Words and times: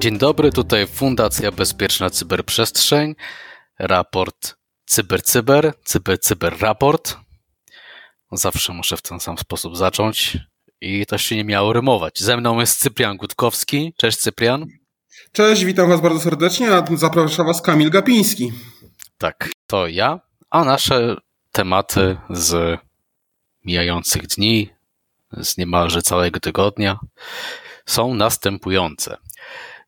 Dzień 0.00 0.18
dobry, 0.18 0.52
tutaj 0.52 0.86
Fundacja 0.86 1.52
Bezpieczna 1.52 2.10
Cyberprzestrzeń, 2.10 3.14
raport 3.78 4.56
CyberCyber, 4.86 5.72
CyberCyber 5.84 6.60
Raport. 6.60 7.16
Zawsze 8.32 8.72
muszę 8.72 8.96
w 8.96 9.02
ten 9.02 9.20
sam 9.20 9.38
sposób 9.38 9.76
zacząć 9.76 10.38
i 10.80 11.06
to 11.06 11.18
się 11.18 11.36
nie 11.36 11.44
miało 11.44 11.72
rymować. 11.72 12.20
Ze 12.20 12.36
mną 12.36 12.60
jest 12.60 12.78
Cyprian 12.78 13.16
Gutkowski. 13.16 13.94
Cześć 13.96 14.18
Cyprian. 14.18 14.66
Cześć, 15.32 15.64
witam 15.64 15.88
Was 15.88 16.00
bardzo 16.00 16.20
serdecznie, 16.20 16.74
a 16.74 16.84
zapraszam 16.96 17.46
Was 17.46 17.62
Kamil 17.62 17.90
Gapiński. 17.90 18.52
Tak, 19.24 19.48
to 19.66 19.86
ja, 19.86 20.20
a 20.50 20.64
nasze 20.64 21.16
tematy 21.52 22.16
z 22.30 22.78
mijających 23.64 24.26
dni, 24.26 24.68
z 25.32 25.58
niemalże 25.58 26.02
całego 26.02 26.40
tygodnia 26.40 26.98
są 27.86 28.14
następujące. 28.14 29.16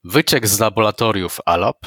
Wyciek 0.05 0.49
z 0.49 0.61
laboratoriów 0.61 1.39
ALAP, 1.47 1.87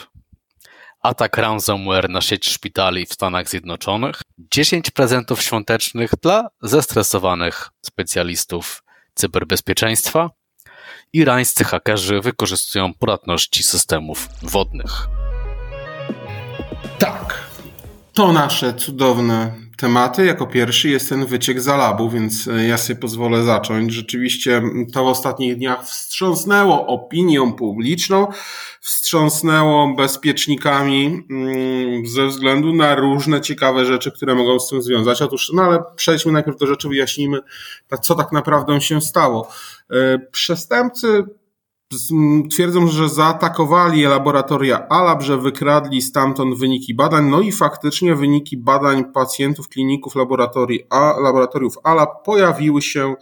atak 1.02 1.38
ransomware 1.38 2.10
na 2.10 2.22
sieć 2.22 2.50
szpitali 2.50 3.06
w 3.06 3.14
Stanach 3.14 3.50
Zjednoczonych, 3.50 4.22
10 4.38 4.92
prezentów 4.92 5.42
świątecznych 5.42 6.12
dla 6.22 6.50
zestresowanych 6.62 7.70
specjalistów 7.82 8.84
cyberbezpieczeństwa, 9.14 10.30
irańscy 11.14 11.64
hakerzy 11.64 12.22
wykorzystują 12.22 12.94
podatności 12.94 13.64
systemów 13.64 14.28
wodnych. 14.42 15.19
To 18.20 18.32
nasze 18.32 18.74
cudowne 18.74 19.52
tematy. 19.78 20.26
Jako 20.26 20.48
pierwszy 20.48 20.90
jest 20.90 21.10
ten 21.10 21.26
wyciek 21.26 21.62
zalabu, 21.62 22.10
więc 22.10 22.48
e, 22.48 22.68
ja 22.68 22.78
sobie 22.78 23.00
pozwolę 23.00 23.44
zacząć. 23.44 23.94
Rzeczywiście 23.94 24.62
to 24.94 25.04
w 25.04 25.08
ostatnich 25.08 25.58
dniach 25.58 25.86
wstrząsnęło 25.86 26.88
opinią 26.88 27.54
publiczną, 27.54 28.28
wstrząsnęło 28.82 29.94
bezpiecznikami 29.96 31.24
mm, 31.30 32.08
ze 32.08 32.28
względu 32.28 32.74
na 32.74 32.96
różne 32.96 33.42
ciekawe 33.42 33.86
rzeczy, 33.86 34.12
które 34.12 34.36
mogą 34.36 34.60
z 34.60 34.70
tym 34.70 34.82
związać. 34.82 35.22
Otóż, 35.22 35.52
no 35.54 35.62
ale 35.62 35.84
przejdźmy 35.96 36.32
najpierw 36.32 36.58
do 36.58 36.68
rzeczy, 36.68 36.90
wyjaśnijmy, 36.90 37.40
co 38.02 38.16
tak 38.16 38.32
naprawdę 38.32 38.82
się 38.82 39.02
stało. 39.02 39.52
E, 39.92 40.20
przestępcy 40.32 41.24
twierdzą, 42.52 42.88
że 42.88 43.10
zaatakowali 43.10 44.04
laboratoria 44.04 44.88
ALAB, 44.90 45.22
że 45.22 45.38
wykradli 45.38 46.02
stamtąd 46.02 46.58
wyniki 46.58 46.94
badań, 46.96 47.30
no 47.30 47.42
i 47.42 47.52
faktycznie 47.52 48.16
wyniki 48.16 48.58
badań 48.58 49.12
pacjentów 49.14 49.70
kliników 49.70 50.16
A, 50.90 51.16
laboratoriów 51.20 51.78
ALAB 51.84 52.24
pojawiły 52.26 52.82
się 52.82 53.16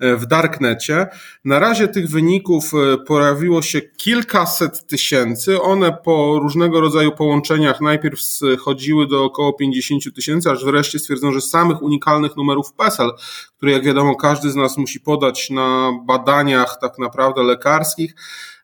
w 0.00 0.26
Darknecie. 0.26 1.06
Na 1.44 1.58
razie 1.58 1.88
tych 1.88 2.08
wyników 2.10 2.72
e, 2.74 2.98
pojawiło 2.98 3.62
się 3.62 3.80
kilkaset 3.80 4.86
tysięcy. 4.86 5.62
One 5.62 5.92
po 5.92 6.38
różnego 6.42 6.80
rodzaju 6.80 7.12
połączeniach 7.12 7.80
najpierw 7.80 8.20
schodziły 8.20 9.06
do 9.06 9.24
około 9.24 9.52
50 9.52 10.14
tysięcy, 10.14 10.50
aż 10.50 10.64
wreszcie 10.64 10.98
stwierdzono, 10.98 11.32
że 11.32 11.40
samych 11.40 11.82
unikalnych 11.82 12.36
numerów 12.36 12.72
PESEL, 12.72 13.10
które 13.56 13.72
jak 13.72 13.84
wiadomo 13.84 14.14
każdy 14.16 14.50
z 14.50 14.56
nas 14.56 14.76
musi 14.76 15.00
podać 15.00 15.50
na 15.50 15.92
badaniach 16.06 16.78
tak 16.80 16.98
naprawdę 16.98 17.42
lekarskich, 17.42 18.14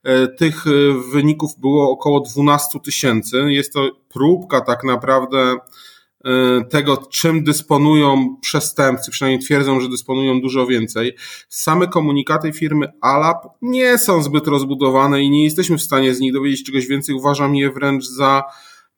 e, 0.05 0.29
tych 0.29 0.67
e, 0.67 0.71
wyników 1.13 1.59
było 1.59 1.91
około 1.91 2.21
12 2.21 2.81
tysięcy. 2.81 3.37
Jest 3.49 3.73
to 3.73 3.91
próbka 4.09 4.61
tak 4.61 4.85
naprawdę 4.85 5.57
tego, 6.71 6.97
czym 6.97 7.45
dysponują 7.45 8.37
przestępcy, 8.41 9.11
przynajmniej 9.11 9.45
twierdzą, 9.45 9.81
że 9.81 9.89
dysponują 9.89 10.41
dużo 10.41 10.67
więcej. 10.67 11.17
Same 11.49 11.89
komunikaty 11.89 12.53
firmy 12.53 12.87
Alap 13.01 13.47
nie 13.63 13.99
są 13.99 14.23
zbyt 14.23 14.47
rozbudowane 14.47 15.23
i 15.23 15.31
nie 15.31 15.45
jesteśmy 15.45 15.79
w 15.79 15.83
stanie 15.83 16.15
z 16.15 16.21
nich 16.21 16.33
dowiedzieć 16.33 16.67
czegoś 16.67 16.87
więcej. 16.87 17.15
Uważam 17.15 17.57
je 17.57 17.71
wręcz 17.71 18.05
za 18.05 18.43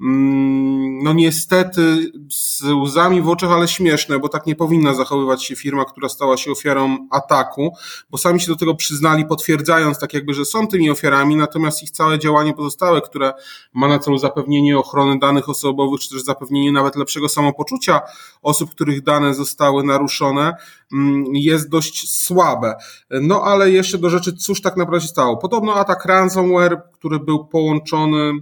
no 0.00 1.12
niestety 1.12 2.12
z 2.30 2.62
łzami 2.62 3.22
w 3.22 3.28
oczach, 3.28 3.50
ale 3.50 3.68
śmieszne, 3.68 4.18
bo 4.18 4.28
tak 4.28 4.46
nie 4.46 4.56
powinna 4.56 4.94
zachowywać 4.94 5.44
się 5.44 5.56
firma, 5.56 5.84
która 5.84 6.08
stała 6.08 6.36
się 6.36 6.50
ofiarą 6.50 7.08
ataku, 7.10 7.70
bo 8.10 8.18
sami 8.18 8.40
się 8.40 8.46
do 8.46 8.56
tego 8.56 8.74
przyznali, 8.74 9.26
potwierdzając 9.26 9.98
tak 9.98 10.14
jakby, 10.14 10.34
że 10.34 10.44
są 10.44 10.66
tymi 10.66 10.90
ofiarami, 10.90 11.36
natomiast 11.36 11.82
ich 11.82 11.90
całe 11.90 12.18
działanie 12.18 12.54
pozostałe, 12.54 13.00
które 13.00 13.32
ma 13.74 13.88
na 13.88 13.98
celu 13.98 14.18
zapewnienie 14.18 14.78
ochrony 14.78 15.18
danych 15.18 15.48
osobowych, 15.48 16.00
czy 16.00 16.10
też 16.10 16.24
zapewnienie 16.24 16.72
nawet 16.72 16.96
lepszego 16.96 17.28
samopoczucia 17.28 18.00
osób, 18.42 18.70
których 18.70 19.02
dane 19.02 19.34
zostały 19.34 19.84
naruszone, 19.84 20.52
mm, 20.92 21.24
jest 21.32 21.68
dość 21.68 22.10
słabe. 22.22 22.74
No 23.10 23.42
ale 23.42 23.70
jeszcze 23.70 23.98
do 23.98 24.10
rzeczy, 24.10 24.36
cóż 24.36 24.62
tak 24.62 24.76
naprawdę 24.76 25.06
się 25.06 25.08
stało. 25.08 25.36
Podobno 25.36 25.74
atak 25.74 26.04
ransomware, 26.04 26.82
który 26.92 27.20
był 27.20 27.46
połączony 27.46 28.32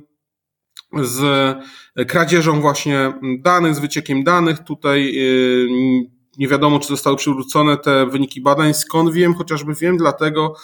z 1.01 1.57
kradzieżą 2.09 2.61
właśnie 2.61 3.13
danych, 3.39 3.75
z 3.75 3.79
wyciekiem 3.79 4.25
danych. 4.25 4.59
Tutaj 4.59 5.13
y, 5.19 6.22
nie 6.39 6.49
wiadomo, 6.49 6.79
czy 6.79 6.89
zostały 6.89 7.17
przywrócone 7.17 7.77
te 7.77 8.07
wyniki 8.07 8.41
badań. 8.41 8.75
Skąd 8.75 9.13
wiem? 9.13 9.35
Chociażby 9.35 9.75
wiem 9.75 9.97
dlatego, 9.97 10.55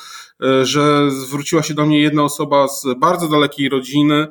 y, 0.45 0.67
że 0.67 1.11
zwróciła 1.11 1.63
się 1.63 1.75
do 1.75 1.87
mnie 1.87 2.01
jedna 2.01 2.23
osoba 2.23 2.69
z 2.69 2.87
bardzo 2.99 3.29
dalekiej 3.29 3.69
rodziny, 3.69 4.29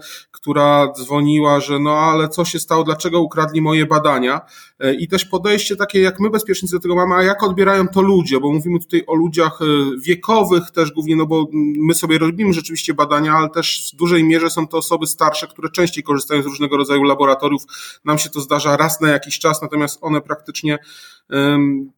która 0.48 0.92
dzwoniła, 0.92 1.60
że 1.60 1.80
no 1.80 1.92
ale 1.98 2.30
co 2.30 2.46
się 2.46 2.60
stało, 2.60 2.84
dlaczego 2.84 3.22
ukradli 3.22 3.62
moje 3.62 3.86
badania 3.86 4.42
e, 4.80 4.94
i 4.94 5.08
też 5.08 5.26
podejście 5.26 5.76
takie, 5.76 6.02
jak 6.02 6.20
my 6.20 6.30
bezpiecznicy 6.30 6.76
do 6.76 6.80
tego 6.80 6.96
mamy, 6.96 7.16
a 7.16 7.24
jak 7.24 7.44
odbierają 7.44 7.88
to 7.88 8.02
ludzie, 8.02 8.40
bo 8.40 8.52
mówimy 8.52 8.80
tutaj 8.80 9.04
o 9.08 9.16
ludziach 9.16 9.60
e, 9.62 9.66
wiekowych 10.02 10.72
też 10.72 10.92
głównie, 10.92 11.16
no 11.16 11.26
bo 11.26 11.48
my 11.78 11.96
sobie 11.96 12.18
robimy 12.18 12.54
rzeczywiście 12.54 12.94
badania, 12.94 13.34
ale 13.34 13.50
też 13.50 13.92
w 13.94 13.96
dużej 13.96 14.24
mierze 14.24 14.50
są 14.50 14.68
to 14.68 14.78
osoby 14.78 15.08
starsze, 15.08 15.48
które 15.48 15.70
częściej 15.70 16.04
korzystają 16.04 16.42
z 16.42 16.46
różnego 16.46 16.78
rodzaju 16.78 17.04
laboratoriów. 17.04 17.62
Nam 18.06 18.18
się 18.18 18.30
to 18.30 18.42
zdarza 18.42 18.78
raz 18.78 19.02
na 19.02 19.10
jakiś 19.10 19.40
czas, 19.40 19.62
natomiast 19.62 19.98
one 20.02 20.22
praktycznie 20.22 20.78
ähm, 21.32 21.94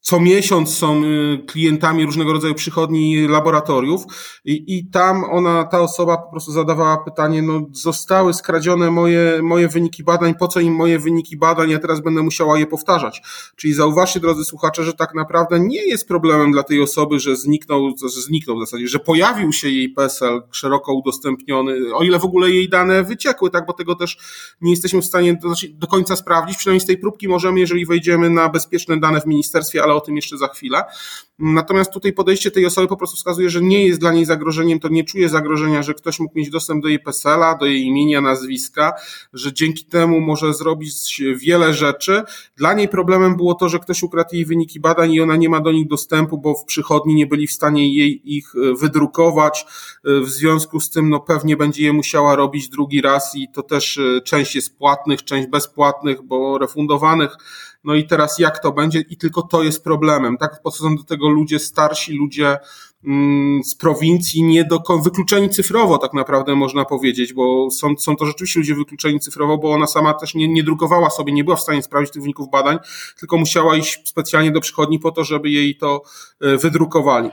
co 0.00 0.20
miesiąc 0.20 0.76
są 0.76 1.04
y, 1.04 1.38
klientami 1.46 2.06
różnego 2.06 2.32
rodzaju 2.32 2.54
przychodni 2.54 3.28
laboratoriów. 3.28 4.02
I, 4.44 4.78
i 4.78 4.90
tam 4.90 5.24
ona, 5.24 5.64
ta 5.64 5.80
osoba 5.80 6.16
po 6.16 6.30
prostu 6.30 6.52
zadawała 6.52 6.96
pytanie, 7.04 7.42
no 7.42 7.60
zostały 7.72 8.34
skradzione 8.34 8.90
moje, 8.90 9.40
moje 9.42 9.68
wyniki 9.68 10.04
badań, 10.04 10.34
po 10.34 10.48
co 10.48 10.60
im 10.60 10.74
moje 10.74 10.98
wyniki 10.98 11.36
badań, 11.36 11.70
ja 11.70 11.78
teraz 11.78 12.00
będę 12.00 12.22
musiała 12.22 12.58
je 12.58 12.66
powtarzać. 12.66 13.22
Czyli 13.56 13.74
zauważcie, 13.74 14.20
drodzy 14.20 14.44
słuchacze, 14.44 14.84
że 14.84 14.92
tak 14.92 15.14
naprawdę 15.14 15.60
nie 15.60 15.86
jest 15.86 16.08
problemem 16.08 16.52
dla 16.52 16.62
tej 16.62 16.82
osoby, 16.82 17.20
że 17.20 17.36
zniknął, 17.36 17.94
że 18.02 18.20
zniknął 18.20 18.56
w 18.56 18.60
zasadzie, 18.60 18.88
że 18.88 18.98
pojawił 18.98 19.52
się 19.52 19.68
jej 19.68 19.88
PESEL 19.88 20.42
szeroko 20.50 20.94
udostępniony, 20.94 21.94
o 21.94 22.04
ile 22.04 22.18
w 22.18 22.24
ogóle 22.24 22.50
jej 22.50 22.68
dane 22.68 23.04
wyciekły, 23.04 23.50
tak, 23.50 23.66
bo 23.66 23.72
tego 23.72 23.94
też 23.94 24.18
nie 24.60 24.70
jesteśmy 24.70 25.02
w 25.02 25.04
stanie 25.04 25.34
do, 25.34 25.48
znaczy 25.48 25.68
do 25.68 25.86
końca 25.86 26.16
sprawdzić, 26.16 26.56
przynajmniej 26.56 26.80
z 26.80 26.86
tej 26.86 26.98
próbki 26.98 27.28
możemy, 27.28 27.60
jeżeli 27.60 27.86
wejdziemy 27.86 28.30
na 28.30 28.48
bezpieczne 28.48 29.00
dane 29.00 29.20
w 29.20 29.26
ministerstwie, 29.26 29.82
ale 29.82 29.97
o 29.98 30.00
tym 30.00 30.16
jeszcze 30.16 30.38
za 30.38 30.48
chwilę. 30.48 30.84
Natomiast 31.38 31.92
tutaj 31.92 32.12
podejście 32.12 32.50
tej 32.50 32.66
osoby 32.66 32.88
po 32.88 32.96
prostu 32.96 33.16
wskazuje, 33.16 33.50
że 33.50 33.62
nie 33.62 33.86
jest 33.86 34.00
dla 34.00 34.12
niej 34.12 34.24
zagrożeniem, 34.24 34.80
to 34.80 34.88
nie 34.88 35.04
czuje 35.04 35.28
zagrożenia, 35.28 35.82
że 35.82 35.94
ktoś 35.94 36.20
mógł 36.20 36.38
mieć 36.38 36.50
dostęp 36.50 36.82
do 36.82 36.88
jej 36.88 36.98
PESEL-a, 36.98 37.54
do 37.54 37.66
jej 37.66 37.82
imienia, 37.82 38.20
nazwiska, 38.20 38.92
że 39.32 39.52
dzięki 39.52 39.84
temu 39.84 40.20
może 40.20 40.54
zrobić 40.54 41.22
wiele 41.36 41.74
rzeczy. 41.74 42.22
Dla 42.56 42.74
niej 42.74 42.88
problemem 42.88 43.36
było 43.36 43.54
to, 43.54 43.68
że 43.68 43.78
ktoś 43.78 44.02
ukradł 44.02 44.34
jej 44.34 44.44
wyniki 44.44 44.80
badań 44.80 45.12
i 45.12 45.20
ona 45.20 45.36
nie 45.36 45.48
ma 45.48 45.60
do 45.60 45.72
nich 45.72 45.88
dostępu, 45.88 46.38
bo 46.38 46.54
w 46.54 46.64
przychodni 46.64 47.14
nie 47.14 47.26
byli 47.26 47.46
w 47.46 47.52
stanie 47.52 47.94
jej 47.94 48.36
ich 48.36 48.52
e, 48.54 48.74
wydrukować. 48.74 49.66
E, 50.04 50.20
w 50.20 50.28
związku 50.28 50.80
z 50.80 50.90
tym 50.90 51.10
no 51.10 51.20
pewnie 51.20 51.56
będzie 51.56 51.84
je 51.84 51.92
musiała 51.92 52.36
robić 52.36 52.68
drugi 52.68 53.00
raz 53.00 53.36
i 53.36 53.48
to 53.52 53.62
też 53.62 53.98
e, 53.98 54.20
część 54.20 54.54
jest 54.54 54.78
płatnych, 54.78 55.24
część 55.24 55.48
bezpłatnych, 55.48 56.22
bo 56.22 56.58
refundowanych 56.58 57.36
no 57.84 57.94
i 57.94 58.06
teraz 58.06 58.38
jak 58.38 58.58
to 58.58 58.72
będzie? 58.72 59.00
I 59.00 59.16
tylko 59.16 59.42
to 59.42 59.62
jest 59.62 59.84
problemem, 59.84 60.36
tak? 60.36 60.62
Podchodzą 60.62 60.96
do 60.96 61.04
tego 61.04 61.28
ludzie 61.28 61.58
starsi, 61.58 62.12
ludzie 62.12 62.56
mm, 63.04 63.64
z 63.64 63.74
prowincji, 63.74 64.42
nie 64.42 64.64
do, 64.64 64.82
wykluczeni 65.04 65.50
cyfrowo, 65.50 65.98
tak 65.98 66.14
naprawdę 66.14 66.54
można 66.54 66.84
powiedzieć, 66.84 67.32
bo 67.32 67.70
są, 67.70 67.96
są 67.98 68.16
to 68.16 68.26
rzeczywiście 68.26 68.60
ludzie 68.60 68.74
wykluczeni 68.74 69.20
cyfrowo, 69.20 69.58
bo 69.58 69.72
ona 69.72 69.86
sama 69.86 70.14
też 70.14 70.34
nie, 70.34 70.48
nie 70.48 70.62
drukowała 70.62 71.10
sobie, 71.10 71.32
nie 71.32 71.44
była 71.44 71.56
w 71.56 71.60
stanie 71.60 71.82
sprawdzić 71.82 72.12
tych 72.12 72.22
wyników 72.22 72.50
badań, 72.50 72.78
tylko 73.18 73.36
musiała 73.36 73.76
iść 73.76 74.08
specjalnie 74.08 74.50
do 74.50 74.60
przychodni 74.60 74.98
po 74.98 75.10
to, 75.10 75.24
żeby 75.24 75.50
jej 75.50 75.76
to 75.76 76.02
e, 76.40 76.56
wydrukowali. 76.56 77.30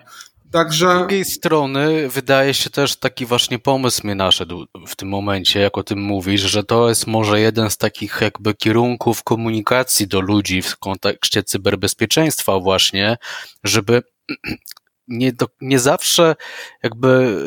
Także... 0.51 0.95
Z 0.95 0.99
drugiej 0.99 1.25
strony 1.25 2.09
wydaje 2.09 2.53
się 2.53 2.69
też 2.69 2.95
taki 2.95 3.25
właśnie 3.25 3.59
pomysł 3.59 4.01
mnie 4.03 4.15
naszedł 4.15 4.65
w 4.87 4.95
tym 4.95 5.09
momencie, 5.09 5.59
jak 5.59 5.77
o 5.77 5.83
tym 5.83 6.01
mówisz, 6.01 6.41
że 6.41 6.63
to 6.63 6.89
jest 6.89 7.07
może 7.07 7.39
jeden 7.39 7.69
z 7.69 7.77
takich 7.77 8.17
jakby 8.21 8.53
kierunków 8.53 9.23
komunikacji 9.23 10.07
do 10.07 10.21
ludzi 10.21 10.61
w 10.61 10.77
kontekście 10.77 11.43
cyberbezpieczeństwa 11.43 12.59
właśnie, 12.59 13.17
żeby 13.63 14.03
nie, 15.07 15.33
do, 15.33 15.45
nie 15.61 15.79
zawsze 15.79 16.35
jakby 16.83 17.41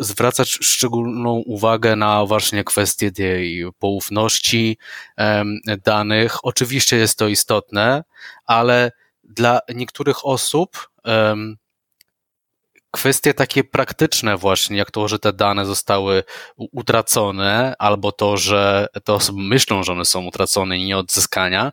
zwracać 0.00 0.50
szczególną 0.50 1.30
uwagę 1.46 1.96
na 1.96 2.26
właśnie 2.26 2.64
kwestie 2.64 3.12
tej 3.12 3.64
poufności 3.78 4.78
um, 5.18 5.60
danych. 5.84 6.44
Oczywiście 6.44 6.96
jest 6.96 7.18
to 7.18 7.28
istotne, 7.28 8.04
ale 8.44 8.92
dla 9.24 9.60
niektórych 9.74 10.26
osób 10.26 10.88
um, 11.04 11.56
kwestie 12.94 13.34
takie 13.34 13.64
praktyczne 13.64 14.36
właśnie, 14.36 14.76
jak 14.76 14.90
to, 14.90 15.08
że 15.08 15.18
te 15.18 15.32
dane 15.32 15.66
zostały 15.66 16.22
utracone, 16.56 17.74
albo 17.78 18.12
to, 18.12 18.36
że 18.36 18.86
te 19.04 19.12
osoby 19.12 19.42
myślą, 19.42 19.82
że 19.82 19.92
one 19.92 20.04
są 20.04 20.26
utracone 20.26 20.78
i 20.78 20.84
nie 20.84 20.98
odzyskania, 20.98 21.72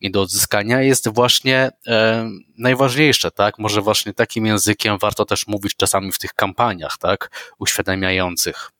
nie 0.00 0.10
do 0.10 0.22
odzyskania, 0.22 0.82
jest 0.82 1.08
właśnie 1.08 1.70
e, 1.86 2.30
najważniejsze, 2.58 3.30
tak? 3.30 3.58
Może 3.58 3.80
właśnie 3.80 4.14
takim 4.14 4.46
językiem 4.46 4.98
warto 4.98 5.24
też 5.24 5.46
mówić 5.46 5.76
czasami 5.76 6.12
w 6.12 6.18
tych 6.18 6.34
kampaniach, 6.34 6.98
tak? 6.98 7.52
Uświadamiających. 7.58 8.70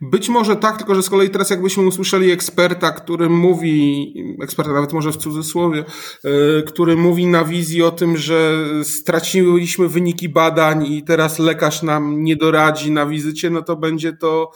Być 0.00 0.28
może 0.28 0.56
tak, 0.56 0.76
tylko 0.76 0.94
że 0.94 1.02
z 1.02 1.10
kolei 1.10 1.30
teraz 1.30 1.50
jakbyśmy 1.50 1.86
usłyszeli 1.86 2.30
eksperta, 2.30 2.92
który 2.92 3.28
mówi, 3.28 4.14
eksperta 4.42 4.72
nawet 4.72 4.92
może 4.92 5.12
w 5.12 5.16
cudzysłowie, 5.16 5.84
e, 6.24 6.62
który 6.62 6.96
mówi 6.96 7.26
na 7.26 7.44
wizji 7.44 7.82
o 7.82 7.90
tym, 7.90 8.16
że 8.16 8.64
straciliśmy 8.82 9.88
wyniki 9.88 10.28
badań 10.28 10.86
i 10.86 11.04
teraz 11.04 11.38
lekarz 11.38 11.82
nam 11.82 12.24
nie 12.24 12.36
doradzi 12.36 12.90
na 12.90 13.06
wizycie, 13.06 13.50
no 13.50 13.62
to 13.62 13.76
będzie 13.76 14.12
to 14.12 14.50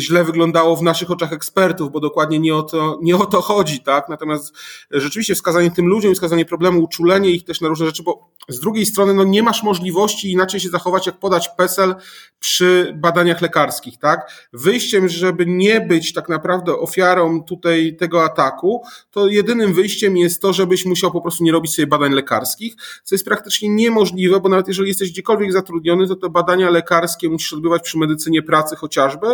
źle 0.00 0.24
wyglądało 0.24 0.76
w 0.76 0.82
naszych 0.82 1.10
oczach 1.10 1.32
ekspertów, 1.32 1.92
bo 1.92 2.00
dokładnie 2.00 2.38
nie 2.38 2.54
o 2.54 2.62
to, 2.62 2.98
nie 3.02 3.16
o 3.16 3.26
to 3.26 3.40
chodzi, 3.40 3.80
tak? 3.80 4.08
Natomiast 4.08 4.54
rzeczywiście 4.90 5.34
wskazanie 5.34 5.70
tym 5.70 5.86
ludziom, 5.86 6.14
wskazanie 6.14 6.44
problemu, 6.44 6.82
uczulenie 6.82 7.30
ich 7.30 7.44
też 7.44 7.60
na 7.60 7.68
różne 7.68 7.86
rzeczy, 7.86 8.02
bo 8.02 8.31
z 8.48 8.60
drugiej 8.60 8.86
strony 8.86 9.14
no 9.14 9.24
nie 9.24 9.42
masz 9.42 9.62
możliwości 9.62 10.32
inaczej 10.32 10.60
się 10.60 10.68
zachować, 10.68 11.06
jak 11.06 11.18
podać 11.18 11.48
PESEL 11.48 11.94
przy 12.38 12.92
badaniach 12.96 13.40
lekarskich, 13.40 13.98
tak? 13.98 14.48
Wyjściem, 14.52 15.08
żeby 15.08 15.46
nie 15.46 15.80
być 15.80 16.12
tak 16.12 16.28
naprawdę 16.28 16.76
ofiarą 16.76 17.44
tutaj 17.44 17.96
tego 17.96 18.24
ataku, 18.24 18.82
to 19.10 19.28
jedynym 19.28 19.74
wyjściem 19.74 20.16
jest 20.16 20.42
to, 20.42 20.52
żebyś 20.52 20.84
musiał 20.84 21.12
po 21.12 21.20
prostu 21.20 21.44
nie 21.44 21.52
robić 21.52 21.74
sobie 21.74 21.86
badań 21.86 22.12
lekarskich, 22.12 22.74
co 23.04 23.14
jest 23.14 23.24
praktycznie 23.24 23.68
niemożliwe, 23.68 24.40
bo 24.40 24.48
nawet 24.48 24.68
jeżeli 24.68 24.88
jesteś 24.88 25.10
gdziekolwiek 25.12 25.52
zatrudniony, 25.52 26.08
to 26.08 26.16
te 26.16 26.28
badania 26.28 26.70
lekarskie 26.70 27.28
musisz 27.28 27.52
odbywać 27.52 27.82
przy 27.82 27.98
medycynie 27.98 28.42
pracy 28.42 28.76
chociażby, 28.76 29.26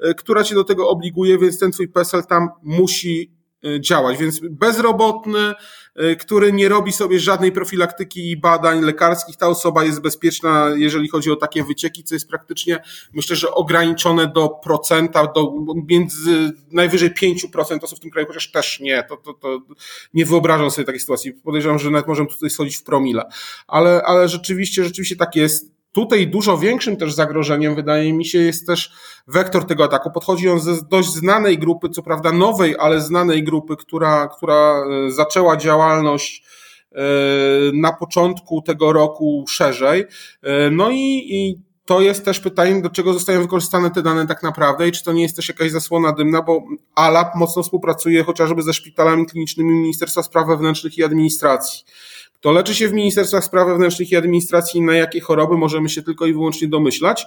e, 0.00 0.14
która 0.14 0.44
cię 0.44 0.54
do 0.54 0.64
tego 0.64 0.88
obliguje, 0.88 1.38
więc 1.38 1.58
ten 1.58 1.72
twój 1.72 1.88
PESEL 1.88 2.24
tam 2.24 2.48
musi 2.62 3.42
E, 3.64 3.80
działać. 3.80 4.18
Więc 4.18 4.40
bezrobotny, 4.50 5.54
który 6.20 6.52
nie 6.52 6.68
robi 6.68 6.92
sobie 6.92 7.20
żadnej 7.20 7.52
profilaktyki 7.52 8.30
i 8.30 8.36
badań 8.36 8.80
lekarskich, 8.80 9.36
ta 9.36 9.48
osoba 9.48 9.84
jest 9.84 10.00
bezpieczna, 10.00 10.70
jeżeli 10.76 11.08
chodzi 11.08 11.30
o 11.30 11.36
takie 11.36 11.64
wycieki, 11.64 12.04
co 12.04 12.14
jest 12.14 12.28
praktycznie, 12.28 12.82
myślę, 13.12 13.36
że 13.36 13.54
ograniczone 13.54 14.26
do 14.26 14.48
procenta, 14.48 15.26
do 15.26 15.52
między 15.88 16.52
najwyżej 16.70 17.10
5% 17.10 17.78
osób 17.82 17.98
w 17.98 18.02
tym 18.02 18.10
kraju, 18.10 18.26
chociaż 18.28 18.50
też 18.50 18.80
nie, 18.80 19.02
to, 19.08 19.16
to, 19.16 19.32
to 19.32 19.60
nie 20.14 20.24
wyobrażam 20.24 20.70
sobie 20.70 20.86
takiej 20.86 21.00
sytuacji. 21.00 21.32
Podejrzewam, 21.32 21.78
że 21.78 21.90
nawet 21.90 22.08
możemy 22.08 22.28
tutaj 22.28 22.50
schodzić 22.50 22.76
w 22.76 22.82
promile. 22.82 23.24
Ale, 23.66 24.02
ale 24.06 24.28
rzeczywiście, 24.28 24.84
rzeczywiście 24.84 25.16
tak 25.16 25.36
jest. 25.36 25.71
Tutaj 25.92 26.28
dużo 26.28 26.58
większym 26.58 26.96
też 26.96 27.14
zagrożeniem, 27.14 27.74
wydaje 27.74 28.12
mi 28.12 28.24
się, 28.24 28.38
jest 28.38 28.66
też 28.66 28.92
wektor 29.26 29.66
tego 29.66 29.84
ataku. 29.84 30.10
Podchodzi 30.10 30.48
on 30.48 30.60
ze 30.60 30.82
dość 30.90 31.08
znanej 31.08 31.58
grupy, 31.58 31.88
co 31.88 32.02
prawda 32.02 32.32
nowej, 32.32 32.76
ale 32.78 33.00
znanej 33.00 33.44
grupy, 33.44 33.76
która, 33.76 34.28
która 34.28 34.84
e, 35.06 35.10
zaczęła 35.10 35.56
działalność 35.56 36.44
e, 36.92 37.02
na 37.74 37.92
początku 37.92 38.62
tego 38.62 38.92
roku 38.92 39.44
szerzej. 39.48 40.04
E, 40.42 40.70
no 40.70 40.90
i, 40.90 41.26
i 41.30 41.58
to 41.84 42.00
jest 42.00 42.24
też 42.24 42.40
pytanie, 42.40 42.82
do 42.82 42.90
czego 42.90 43.12
zostają 43.12 43.42
wykorzystane 43.42 43.90
te 43.90 44.02
dane 44.02 44.26
tak 44.26 44.42
naprawdę 44.42 44.88
i 44.88 44.92
czy 44.92 45.04
to 45.04 45.12
nie 45.12 45.22
jest 45.22 45.36
też 45.36 45.48
jakaś 45.48 45.70
zasłona 45.70 46.12
dymna, 46.12 46.42
bo 46.42 46.62
ALAP 46.94 47.34
mocno 47.34 47.62
współpracuje 47.62 48.24
chociażby 48.24 48.62
ze 48.62 48.74
szpitalami 48.74 49.26
klinicznymi 49.26 49.74
Ministerstwa 49.74 50.22
Spraw 50.22 50.46
Wewnętrznych 50.46 50.98
i 50.98 51.04
Administracji. 51.04 51.84
Kto 52.42 52.52
leczy 52.52 52.74
się 52.74 52.88
w 52.88 52.92
Ministerstwach 52.92 53.44
Spraw 53.44 53.68
Wewnętrznych 53.68 54.12
i 54.12 54.16
Administracji 54.16 54.80
na 54.82 54.94
jakie 54.94 55.20
choroby 55.20 55.56
możemy 55.56 55.88
się 55.88 56.02
tylko 56.02 56.26
i 56.26 56.32
wyłącznie 56.32 56.68
domyślać. 56.68 57.22
E, 57.22 57.26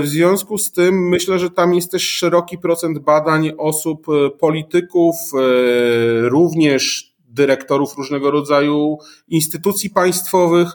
w 0.00 0.08
związku 0.08 0.58
z 0.58 0.72
tym 0.72 1.08
myślę, 1.08 1.38
że 1.38 1.50
tam 1.50 1.74
jest 1.74 1.90
też 1.90 2.02
szeroki 2.02 2.58
procent 2.58 2.98
badań 2.98 3.52
osób, 3.56 4.06
e, 4.08 4.30
polityków, 4.30 5.14
e, 5.34 6.28
również 6.28 7.14
dyrektorów 7.38 7.96
różnego 7.96 8.30
rodzaju 8.30 8.98
instytucji 9.28 9.90
państwowych. 9.90 10.68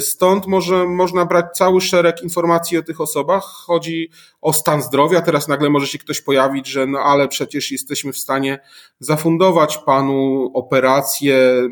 Stąd 0.00 0.46
może, 0.46 0.86
można 0.86 1.24
brać 1.24 1.46
cały 1.54 1.80
szereg 1.80 2.22
informacji 2.22 2.78
o 2.78 2.82
tych 2.82 3.00
osobach. 3.00 3.44
Chodzi 3.44 4.10
o 4.40 4.52
stan 4.52 4.82
zdrowia. 4.82 5.20
Teraz 5.20 5.48
nagle 5.48 5.70
może 5.70 5.86
się 5.86 5.98
ktoś 5.98 6.20
pojawić, 6.20 6.66
że 6.66 6.86
no 6.86 6.98
ale 6.98 7.28
przecież 7.28 7.72
jesteśmy 7.72 8.12
w 8.12 8.18
stanie 8.18 8.58
zafundować 9.00 9.78
panu 9.78 10.50
operację 10.54 11.68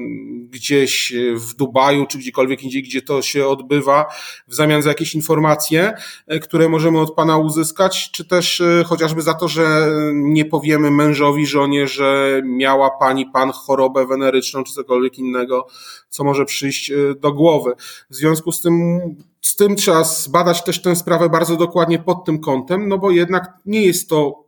gdzieś 0.50 1.12
w 1.34 1.54
Dubaju 1.54 2.06
czy 2.06 2.18
gdziekolwiek 2.18 2.62
indziej, 2.62 2.82
gdzie 2.82 3.02
to 3.02 3.22
się 3.22 3.46
odbywa, 3.46 4.06
w 4.48 4.54
zamian 4.54 4.82
za 4.82 4.88
jakieś 4.88 5.14
informacje, 5.14 5.94
które 6.42 6.68
możemy 6.68 7.00
od 7.00 7.14
pana 7.14 7.38
uzyskać, 7.38 8.10
czy 8.10 8.24
też 8.24 8.60
e, 8.60 8.84
chociażby 8.84 9.22
za 9.22 9.34
to, 9.34 9.48
że 9.48 9.88
nie 10.12 10.44
powiemy 10.44 10.90
mężowi, 10.90 11.46
żonie, 11.46 11.86
że 11.86 12.40
miała 12.44 12.90
pani, 12.90 13.26
pan 13.26 13.50
chorobę 13.50 14.06
weneryczną 14.06 14.25
czy 14.64 14.72
cokolwiek 14.74 15.18
innego, 15.18 15.66
co 16.08 16.24
może 16.24 16.44
przyjść 16.44 16.90
e, 16.90 16.94
do 17.20 17.32
głowy. 17.32 17.72
W 18.10 18.14
związku 18.14 18.52
z 18.52 18.60
tym 18.60 19.00
z 19.40 19.56
tym 19.56 19.76
trzeba 19.76 20.04
zbadać 20.04 20.64
też 20.64 20.82
tę 20.82 20.96
sprawę 20.96 21.28
bardzo 21.28 21.56
dokładnie 21.56 21.98
pod 21.98 22.24
tym 22.24 22.40
kątem, 22.40 22.88
no 22.88 22.98
bo 22.98 23.10
jednak 23.10 23.52
nie 23.66 23.82
jest 23.82 24.08
to 24.08 24.46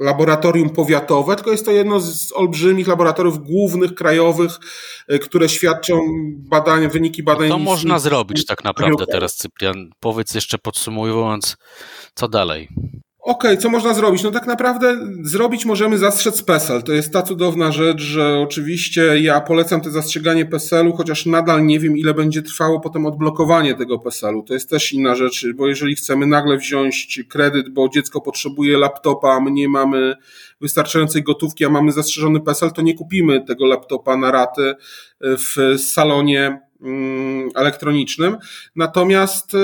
laboratorium 0.00 0.70
powiatowe, 0.70 1.36
tylko 1.36 1.50
jest 1.50 1.64
to 1.64 1.70
jedno 1.70 2.00
z 2.00 2.32
olbrzymich 2.32 2.88
laboratoriów 2.88 3.38
głównych, 3.38 3.94
krajowych, 3.94 4.58
e, 5.08 5.18
które 5.18 5.48
świadczą 5.48 6.00
badania, 6.38 6.88
wyniki 6.88 7.22
badań. 7.22 7.48
Co 7.48 7.58
można 7.58 7.98
zrobić 7.98 8.46
tak 8.46 8.64
naprawdę 8.64 9.06
teraz, 9.06 9.36
Cyprian? 9.36 9.90
Powiedz 10.00 10.34
jeszcze 10.34 10.58
podsumowując, 10.58 11.56
co 12.14 12.28
dalej? 12.28 12.68
Okej, 13.24 13.50
okay, 13.50 13.56
co 13.62 13.70
można 13.70 13.94
zrobić? 13.94 14.22
No 14.22 14.30
tak 14.30 14.46
naprawdę 14.46 14.96
zrobić 15.22 15.64
możemy 15.64 15.98
zastrzec 15.98 16.42
PESEL. 16.42 16.82
To 16.82 16.92
jest 16.92 17.12
ta 17.12 17.22
cudowna 17.22 17.72
rzecz, 17.72 18.02
że 18.02 18.38
oczywiście 18.38 19.20
ja 19.20 19.40
polecam 19.40 19.80
te 19.80 19.90
zastrzeganie 19.90 20.46
PESEL-u, 20.46 20.92
chociaż 20.92 21.26
nadal 21.26 21.66
nie 21.66 21.80
wiem, 21.80 21.96
ile 21.96 22.14
będzie 22.14 22.42
trwało 22.42 22.80
potem 22.80 23.06
odblokowanie 23.06 23.74
tego 23.74 23.98
PESEL-u. 23.98 24.42
To 24.42 24.54
jest 24.54 24.70
też 24.70 24.92
inna 24.92 25.14
rzecz, 25.14 25.46
bo 25.54 25.68
jeżeli 25.68 25.94
chcemy 25.94 26.26
nagle 26.26 26.56
wziąć 26.56 27.20
kredyt, 27.28 27.68
bo 27.68 27.88
dziecko 27.88 28.20
potrzebuje 28.20 28.78
laptopa, 28.78 29.28
a 29.28 29.40
my 29.40 29.50
nie 29.50 29.68
mamy 29.68 30.14
wystarczającej 30.60 31.22
gotówki, 31.22 31.64
a 31.64 31.70
mamy 31.70 31.92
zastrzeżony 31.92 32.40
PESEL, 32.40 32.72
to 32.72 32.82
nie 32.82 32.94
kupimy 32.94 33.44
tego 33.44 33.66
laptopa 33.66 34.16
na 34.16 34.30
raty 34.30 34.74
w 35.20 35.78
salonie 35.78 36.60
elektronicznym. 37.54 38.36
Natomiast 38.76 39.54
y, 39.54 39.58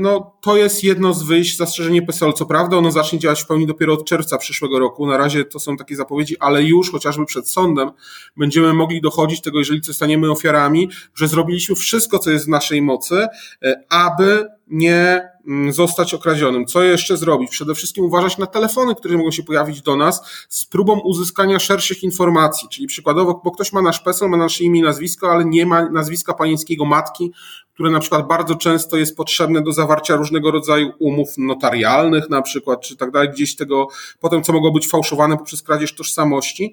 no, 0.00 0.36
to 0.40 0.56
jest 0.56 0.84
jedno 0.84 1.14
z 1.14 1.22
wyjść, 1.22 1.56
zastrzeżenie 1.56 2.02
PESEL. 2.02 2.32
Co 2.32 2.46
prawda 2.46 2.76
ono 2.76 2.90
zacznie 2.90 3.18
działać 3.18 3.42
w 3.42 3.46
pełni 3.46 3.66
dopiero 3.66 3.92
od 3.92 4.04
czerwca 4.04 4.38
przyszłego 4.38 4.78
roku. 4.78 5.06
Na 5.06 5.16
razie 5.16 5.44
to 5.44 5.58
są 5.58 5.76
takie 5.76 5.96
zapowiedzi, 5.96 6.36
ale 6.38 6.62
już 6.62 6.90
chociażby 6.90 7.26
przed 7.26 7.48
sądem 7.48 7.90
będziemy 8.36 8.74
mogli 8.74 9.00
dochodzić 9.00 9.40
tego, 9.40 9.58
jeżeli 9.58 9.82
zostaniemy 9.82 10.30
ofiarami, 10.30 10.90
że 11.14 11.28
zrobiliśmy 11.28 11.74
wszystko, 11.74 12.18
co 12.18 12.30
jest 12.30 12.44
w 12.44 12.48
naszej 12.48 12.82
mocy, 12.82 13.26
y, 13.64 13.74
aby 13.88 14.46
nie 14.66 15.28
mm, 15.46 15.72
zostać 15.72 16.14
okradzionym. 16.14 16.66
Co 16.66 16.82
jeszcze 16.82 17.16
zrobić? 17.16 17.50
Przede 17.50 17.74
wszystkim 17.74 18.04
uważać 18.04 18.38
na 18.38 18.46
telefony, 18.46 18.94
które 18.94 19.16
mogą 19.16 19.30
się 19.30 19.42
pojawić 19.42 19.82
do 19.82 19.96
nas 19.96 20.22
z 20.48 20.64
próbą 20.64 21.00
uzyskania 21.00 21.58
szerszych 21.58 22.02
informacji, 22.02 22.68
czyli 22.68 22.86
przykładowo, 22.86 23.40
bo 23.44 23.50
ktoś 23.50 23.72
ma 23.72 23.82
nasz 23.82 24.00
PESEL, 24.00 24.28
ma 24.28 24.36
nasze 24.36 24.64
imię 24.64 24.80
i 24.80 24.82
nazwisko, 24.82 25.32
ale 25.32 25.44
nie 25.44 25.66
ma 25.66 25.88
nazwiska 25.88 26.34
panieńskiego 26.34 26.84
matki, 26.84 27.32
które 27.74 27.90
na 27.90 28.00
przykład 28.00 28.26
bardzo 28.26 28.54
często 28.54 28.96
jest 28.96 29.16
potrzebne 29.16 29.62
do 29.62 29.72
zawarcia 29.72 30.16
różnego 30.16 30.50
rodzaju 30.50 30.92
umów 30.98 31.28
notarialnych 31.38 32.30
na 32.30 32.42
przykład, 32.42 32.80
czy 32.80 32.96
tak 32.96 33.10
dalej, 33.10 33.30
gdzieś 33.30 33.56
tego, 33.56 33.88
potem 34.20 34.42
co 34.42 34.52
mogło 34.52 34.72
być 34.72 34.88
fałszowane 34.88 35.36
poprzez 35.36 35.62
kradzież 35.62 35.94
tożsamości. 35.94 36.72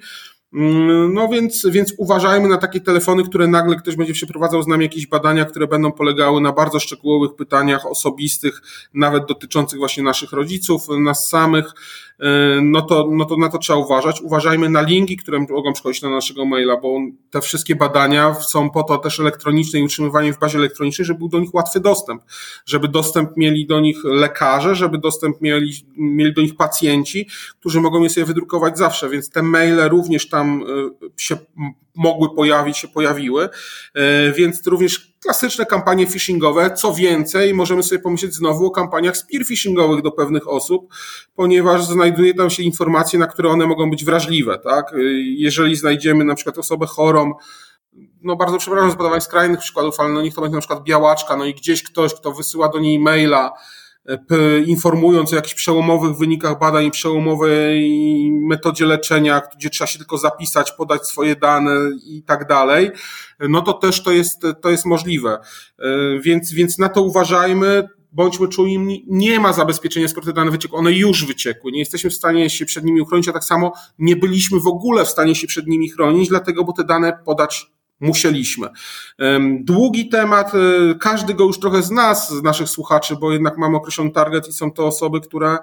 Mm, 0.53 1.13
no 1.13 1.27
więc, 1.27 1.65
więc 1.71 1.93
uważajmy 1.97 2.47
na 2.47 2.57
takie 2.57 2.81
telefony, 2.81 3.23
które 3.23 3.47
nagle 3.47 3.75
ktoś 3.75 3.95
będzie 3.95 4.13
przeprowadzał 4.13 4.63
z 4.63 4.67
nami 4.67 4.83
jakieś 4.83 5.07
badania, 5.07 5.45
które 5.45 5.67
będą 5.67 5.91
polegały 5.91 6.41
na 6.41 6.51
bardzo 6.51 6.79
szczegółowych 6.79 7.35
pytaniach 7.35 7.85
osobistych, 7.85 8.61
nawet 8.93 9.25
dotyczących 9.25 9.79
właśnie 9.79 10.03
naszych 10.03 10.31
rodziców, 10.31 10.87
nas 10.99 11.27
samych, 11.27 11.65
no 12.61 12.81
to, 12.81 13.07
no 13.11 13.25
to 13.25 13.37
na 13.37 13.49
to 13.49 13.57
trzeba 13.57 13.79
uważać. 13.79 14.21
Uważajmy 14.21 14.69
na 14.69 14.81
linki, 14.81 15.17
które 15.17 15.39
mogą 15.39 15.73
przychodzić 15.73 16.01
na 16.01 16.09
naszego 16.09 16.45
maila, 16.45 16.77
bo 16.77 16.97
te 17.29 17.41
wszystkie 17.41 17.75
badania 17.75 18.33
są 18.33 18.69
po 18.69 18.83
to 18.83 18.97
też 18.97 19.19
elektroniczne 19.19 19.79
i 19.79 19.83
utrzymywanie 19.83 20.33
w 20.33 20.39
bazie 20.39 20.57
elektronicznej, 20.57 21.05
żeby 21.05 21.19
był 21.19 21.29
do 21.29 21.39
nich 21.39 21.53
łatwy 21.53 21.79
dostęp, 21.79 22.21
żeby 22.65 22.87
dostęp 22.87 23.37
mieli 23.37 23.67
do 23.67 23.79
nich 23.79 24.03
lekarze, 24.03 24.75
żeby 24.75 24.97
dostęp 24.97 25.41
mieli, 25.41 25.73
mieli 25.97 26.33
do 26.33 26.41
nich 26.41 26.55
pacjenci, 26.55 27.27
którzy 27.59 27.81
mogą 27.81 28.03
je 28.03 28.09
sobie 28.09 28.25
wydrukować 28.25 28.77
zawsze, 28.77 29.09
więc 29.09 29.29
te 29.29 29.43
maile 29.43 29.89
również 29.89 30.29
tam 30.29 30.63
e, 30.63 30.65
się 31.17 31.37
mogły 31.99 32.35
pojawić, 32.35 32.77
się 32.77 32.87
pojawiły, 32.87 33.49
e, 33.93 34.31
więc 34.31 34.67
również 34.67 35.13
klasyczne 35.23 35.65
kampanie 35.65 36.07
phishingowe. 36.07 36.71
Co 36.71 36.93
więcej, 36.93 37.53
możemy 37.53 37.83
sobie 37.83 38.01
pomyśleć 38.01 38.33
znowu 38.33 38.65
o 38.65 38.71
kampaniach 38.71 39.17
spear 39.17 39.45
phishingowych 39.45 40.01
do 40.01 40.11
pewnych 40.11 40.47
osób, 40.47 40.93
ponieważ 41.35 41.85
znajduje 41.85 42.33
tam 42.33 42.49
się 42.49 42.63
informacje, 42.63 43.19
na 43.19 43.27
które 43.27 43.49
one 43.49 43.67
mogą 43.67 43.89
być 43.89 44.05
wrażliwe. 44.05 44.59
Tak? 44.59 44.93
Jeżeli 45.23 45.75
znajdziemy 45.75 46.23
na 46.25 46.35
przykład 46.35 46.57
osobę 46.57 46.85
chorą, 46.87 47.33
no 48.21 48.35
bardzo 48.35 48.57
przepraszam 48.57 48.91
za 48.91 48.97
podawanie 48.97 49.21
skrajnych 49.21 49.59
przykładów, 49.59 49.99
ale 49.99 50.09
no 50.09 50.21
niech 50.21 50.33
to 50.33 50.41
będzie 50.41 50.55
na 50.55 50.61
przykład 50.61 50.83
białaczka, 50.83 51.37
no 51.37 51.45
i 51.45 51.53
gdzieś 51.53 51.83
ktoś, 51.83 52.13
kto 52.13 52.31
wysyła 52.31 52.69
do 52.69 52.79
niej 52.79 52.99
maila, 52.99 53.51
informując 54.65 55.33
o 55.33 55.35
jakichś 55.35 55.55
przełomowych 55.55 56.17
wynikach 56.17 56.59
badań 56.59 56.91
przełomowej 56.91 57.91
metodzie 58.31 58.85
leczenia, 58.85 59.41
gdzie 59.55 59.69
trzeba 59.69 59.87
się 59.87 59.97
tylko 59.97 60.17
zapisać, 60.17 60.71
podać 60.71 61.07
swoje 61.07 61.35
dane 61.35 61.75
i 62.05 62.23
tak 62.23 62.47
dalej, 62.47 62.91
no 63.39 63.61
to 63.61 63.73
też 63.73 64.03
to 64.03 64.11
jest, 64.11 64.41
to 64.61 64.69
jest 64.69 64.85
możliwe. 64.85 65.37
Więc, 66.21 66.53
więc 66.53 66.77
na 66.77 66.89
to 66.89 67.01
uważajmy, 67.01 67.87
bądźmy 68.11 68.47
czujni, 68.47 69.05
nie 69.07 69.39
ma 69.39 69.53
zabezpieczenia, 69.53 70.07
skoro 70.07 70.25
te 70.25 70.33
dane 70.33 70.51
wyciekły, 70.51 70.79
one 70.79 70.91
już 70.91 71.25
wyciekły, 71.25 71.71
nie 71.71 71.79
jesteśmy 71.79 72.09
w 72.09 72.13
stanie 72.13 72.49
się 72.49 72.65
przed 72.65 72.83
nimi 72.83 73.01
uchronić, 73.01 73.27
a 73.27 73.33
tak 73.33 73.43
samo 73.43 73.73
nie 73.99 74.15
byliśmy 74.15 74.59
w 74.59 74.67
ogóle 74.67 75.05
w 75.05 75.09
stanie 75.09 75.35
się 75.35 75.47
przed 75.47 75.67
nimi 75.67 75.89
chronić, 75.89 76.29
dlatego, 76.29 76.63
bo 76.63 76.73
te 76.73 76.83
dane 76.83 77.19
podać 77.25 77.71
musieliśmy. 77.99 78.67
Długi 79.59 80.09
temat, 80.09 80.51
e, 80.55 80.95
każdy 80.95 81.33
go 81.33 81.43
już 81.43 81.59
trochę 81.59 81.81
z 81.81 81.91
nas, 81.91 82.29
z 82.33 82.43
naszych 82.43 82.69
słuchaczy, 82.69 83.15
bo 83.15 83.31
jednak 83.31 83.57
mamy 83.57 83.77
określony 83.77 84.11
target 84.11 84.47
i 84.47 84.53
są 84.53 84.71
to 84.71 84.87
osoby, 84.87 85.21
które, 85.21 85.57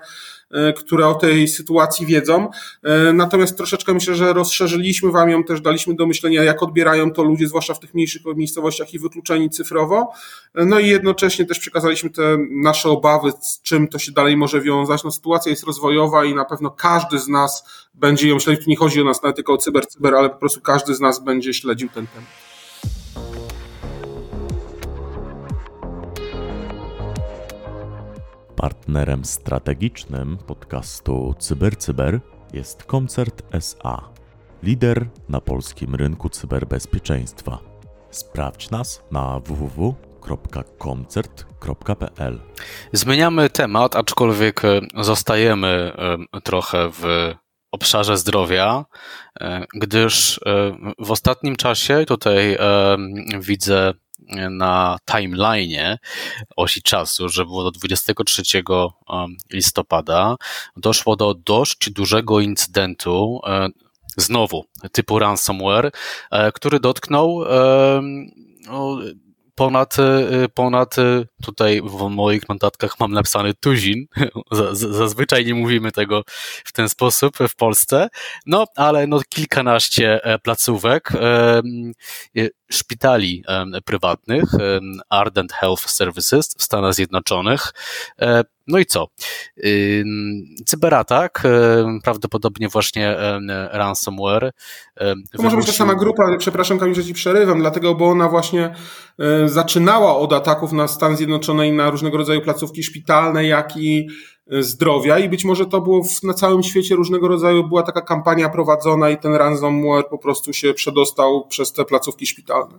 które 0.76 1.06
o 1.06 1.14
tej 1.14 1.48
sytuacji 1.48 2.06
wiedzą. 2.06 2.48
E, 2.82 3.12
natomiast 3.12 3.56
troszeczkę 3.56 3.94
myślę, 3.94 4.14
że 4.14 4.32
rozszerzyliśmy 4.32 5.12
Wam 5.12 5.30
ją, 5.30 5.44
też 5.44 5.60
daliśmy 5.60 5.94
do 5.94 6.06
myślenia, 6.06 6.42
jak 6.42 6.62
odbierają 6.62 7.12
to 7.12 7.22
ludzie, 7.22 7.48
zwłaszcza 7.48 7.74
w 7.74 7.80
tych 7.80 7.94
mniejszych 7.94 8.22
miejscowościach 8.36 8.94
i 8.94 8.98
wykluczeni 8.98 9.50
cyfrowo. 9.50 10.12
No 10.54 10.78
i 10.78 10.88
jednocześnie 10.88 11.44
też 11.44 11.58
przekazaliśmy 11.58 12.10
te 12.10 12.36
nasze 12.50 12.88
obawy, 12.88 13.32
z 13.40 13.62
czym 13.62 13.88
to 13.88 13.98
się 13.98 14.12
dalej 14.12 14.36
może 14.36 14.60
wiązać. 14.60 15.04
No, 15.04 15.10
sytuacja 15.10 15.50
jest 15.50 15.64
rozwojowa 15.64 16.24
i 16.24 16.34
na 16.34 16.44
pewno 16.44 16.70
każdy 16.70 17.18
z 17.18 17.28
nas 17.28 17.64
będzie 17.94 18.28
ją 18.28 18.38
śledził. 18.38 18.64
Tu 18.64 18.70
nie 18.70 18.76
chodzi 18.76 19.00
o 19.00 19.04
nas 19.04 19.22
nawet 19.22 19.36
tylko 19.36 19.52
o 19.52 19.58
cyber, 19.58 19.86
cyber, 19.86 20.14
ale 20.14 20.30
po 20.30 20.36
prostu 20.36 20.60
każdy 20.60 20.94
z 20.94 21.00
nas 21.00 21.24
będzie 21.24 21.54
śledził 21.54 21.88
ten 21.88 22.06
temat. 22.06 22.45
Partnerem 28.56 29.24
strategicznym 29.24 30.38
podcastu 30.46 31.34
CyberCyber 31.38 32.20
jest 32.52 32.84
Koncert 32.84 33.42
SA, 33.52 34.08
lider 34.62 35.06
na 35.28 35.40
polskim 35.40 35.94
rynku 35.94 36.28
cyberbezpieczeństwa. 36.28 37.58
Sprawdź 38.10 38.70
nas 38.70 39.02
na 39.10 39.40
www.koncert.pl. 39.40 42.40
Zmieniamy 42.92 43.50
temat, 43.50 43.96
aczkolwiek 43.96 44.62
zostajemy 44.94 45.92
trochę 46.44 46.90
w 46.90 47.04
obszarze 47.76 48.16
zdrowia, 48.16 48.84
e, 49.40 49.64
gdyż 49.74 50.40
e, 50.46 50.76
w 50.98 51.10
ostatnim 51.10 51.56
czasie 51.56 52.04
tutaj 52.06 52.54
e, 52.54 52.96
widzę 53.40 53.94
na 54.50 54.98
timeline 55.12 55.98
osi 56.56 56.82
czasu, 56.82 57.28
że 57.28 57.44
było 57.44 57.64
do 57.64 57.70
23 57.70 58.42
listopada, 59.52 60.36
doszło 60.76 61.16
do 61.16 61.34
dość 61.34 61.90
dużego 61.90 62.40
incydentu, 62.40 63.40
znowu 64.16 64.64
typu 64.92 65.18
ransomware, 65.18 65.90
który 66.54 66.80
dotknął 66.80 67.44
no, 68.66 68.98
ponad, 69.56 69.96
y, 69.98 70.48
ponad 70.54 70.96
tutaj 71.42 71.82
w 71.82 72.08
moich 72.08 72.48
notatkach 72.48 73.00
mam 73.00 73.12
napisany 73.12 73.54
tuzin. 73.54 74.06
Zazwyczaj 74.72 75.44
nie 75.44 75.54
mówimy 75.54 75.92
tego 75.92 76.24
w 76.64 76.72
ten 76.72 76.88
sposób 76.88 77.36
w 77.48 77.56
Polsce. 77.56 78.08
No, 78.46 78.64
ale 78.76 79.06
no 79.06 79.20
kilkanaście 79.28 80.24
e, 80.24 80.38
placówek 80.38 81.12
e, 81.14 81.62
szpitali 82.70 83.44
prywatnych, 83.84 84.44
Ardent 85.10 85.52
Health 85.52 85.88
Services 85.88 86.54
w 86.58 86.62
Stanach 86.62 86.94
Zjednoczonych. 86.94 87.72
E, 88.20 88.44
no 88.66 88.78
i 88.78 88.86
co? 88.86 89.08
Cyberatak, 90.66 91.42
prawdopodobnie 92.04 92.68
właśnie 92.68 93.16
ransomware. 93.70 94.52
To 95.32 95.42
może 95.42 95.56
być 95.56 95.66
ta 95.66 95.72
sama 95.72 95.94
grupa, 95.94 96.22
przepraszam 96.38 96.78
Kamil, 96.78 96.94
że 96.94 97.04
Ci 97.04 97.14
przerywam, 97.14 97.58
dlatego, 97.58 97.94
bo 97.94 98.08
ona 98.08 98.28
właśnie 98.28 98.74
zaczynała 99.46 100.16
od 100.16 100.32
ataków 100.32 100.72
na 100.72 100.88
Stan 100.88 101.16
Zjednoczone 101.16 101.68
i 101.68 101.72
na 101.72 101.90
różnego 101.90 102.16
rodzaju 102.16 102.40
placówki 102.40 102.82
szpitalne, 102.82 103.44
jak 103.44 103.76
i 103.76 104.08
zdrowia 104.50 105.18
i 105.18 105.28
być 105.28 105.44
może 105.44 105.66
to 105.66 105.80
było 105.80 106.04
w, 106.04 106.22
na 106.22 106.34
całym 106.34 106.62
świecie 106.62 106.94
różnego 106.94 107.28
rodzaju, 107.28 107.64
była 107.64 107.82
taka 107.82 108.00
kampania 108.00 108.48
prowadzona 108.48 109.10
i 109.10 109.18
ten 109.18 109.34
ransomware 109.34 110.08
po 110.10 110.18
prostu 110.18 110.52
się 110.52 110.74
przedostał 110.74 111.46
przez 111.46 111.72
te 111.72 111.84
placówki 111.84 112.26
szpitalne. 112.26 112.78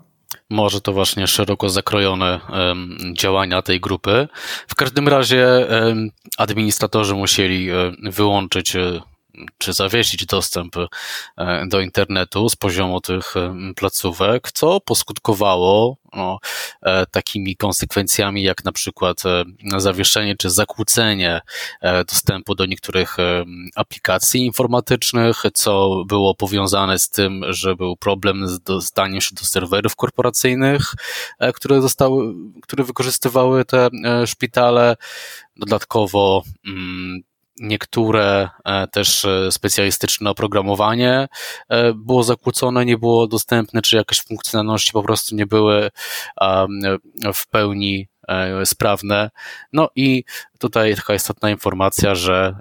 Może 0.50 0.82
to 0.82 0.94
właśnie 0.94 1.28
szeroko 1.28 1.70
zakrojone 1.70 2.40
um, 2.50 2.98
działania 3.18 3.62
tej 3.62 3.80
grupy. 3.80 4.28
W 4.68 4.76
każdym 4.76 5.08
razie 5.08 5.68
um, 5.70 6.10
administratorzy 6.38 7.16
musieli 7.16 7.72
um, 7.72 7.96
wyłączyć 8.04 8.78
czy 9.58 9.74
zawiesić 9.74 10.26
dostęp 10.26 10.76
e, 11.38 11.66
do 11.68 11.80
internetu 11.80 12.50
z 12.50 12.56
poziomu 12.56 13.02
tych 13.02 13.38
e, 13.38 13.56
placówek, 13.76 14.52
co 14.52 14.80
poskutkowało 14.80 15.98
no, 16.14 16.40
e, 16.82 17.06
takimi 17.06 17.56
konsekwencjami 17.56 18.44
jak 18.44 18.64
na 18.64 18.72
przykład 18.72 19.24
zawieszenie 19.78 20.36
czy 20.36 20.50
zakłócenie 20.50 21.42
dostępu 22.10 22.56
do 22.56 22.66
niektórych 22.66 23.18
aplikacji 23.76 24.46
informatycznych, 24.46 25.44
co 25.54 26.04
było 26.06 26.36
powiązane 26.36 27.00
z 27.00 27.10
tym, 27.10 27.44
że 27.50 27.76
był 27.76 27.96
problem 27.96 28.48
z 28.48 28.60
dostaniem 28.60 29.22
się 29.22 29.36
do 29.36 29.46
serwerów 29.46 29.96
korporacyjnych, 29.96 30.94
które 31.54 31.82
zostały, 31.82 32.34
które 32.62 32.84
wykorzystywały 32.84 33.66
te 33.66 33.90
szpitale. 34.26 34.96
Dodatkowo 35.56 36.44
mm, 36.68 37.22
niektóre 37.60 38.50
e, 38.66 38.88
też 38.88 39.26
e, 39.26 39.52
specjalistyczne 39.52 40.30
oprogramowanie 40.30 41.28
e, 41.70 41.94
było 41.94 42.24
zakłócone, 42.24 42.86
nie 42.86 42.98
było 42.98 43.28
dostępne, 43.28 43.82
czy 43.82 43.96
jakieś 43.96 44.22
funkcjonalności 44.22 44.92
po 44.92 45.04
prostu 45.04 45.36
nie 45.36 45.46
były 45.46 45.90
w 47.34 47.48
pełni 47.48 48.08
sprawne. 48.66 49.30
No 49.74 49.90
i 49.96 50.24
tutaj 50.60 50.96
taka 50.96 51.16
istotna 51.16 51.50
informacja, 51.50 52.16
że 52.16 52.56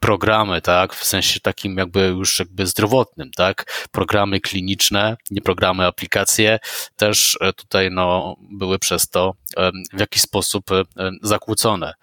programy, 0.00 0.60
tak, 0.60 0.94
w 0.94 1.04
sensie 1.04 1.40
takim 1.40 1.76
jakby 1.76 2.00
już 2.00 2.38
jakby 2.38 2.66
zdrowotnym, 2.66 3.30
tak, 3.30 3.88
programy 3.92 4.40
kliniczne, 4.40 5.16
nie 5.30 5.42
programy, 5.42 5.86
aplikacje, 5.86 6.58
też 6.96 7.38
tutaj 7.56 7.90
no, 7.90 8.36
były 8.50 8.78
przez 8.78 9.08
to 9.08 9.34
w 9.92 10.00
jakiś 10.00 10.22
sposób 10.22 10.64
zakłócone 11.22 11.94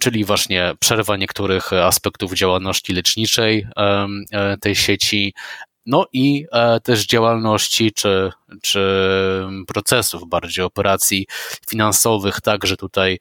czyli 0.00 0.24
właśnie 0.24 0.74
przerwa 0.80 1.16
niektórych 1.16 1.72
aspektów 1.72 2.34
działalności 2.34 2.92
leczniczej 2.92 3.66
e, 3.76 4.56
tej 4.60 4.76
sieci, 4.76 5.34
no 5.86 6.06
i 6.12 6.46
e, 6.52 6.80
też 6.80 7.06
działalności 7.06 7.92
czy, 7.92 8.30
czy 8.62 8.80
procesów, 9.66 10.28
bardziej 10.28 10.64
operacji 10.64 11.26
finansowych, 11.70 12.40
także 12.40 12.76
tutaj 12.76 13.18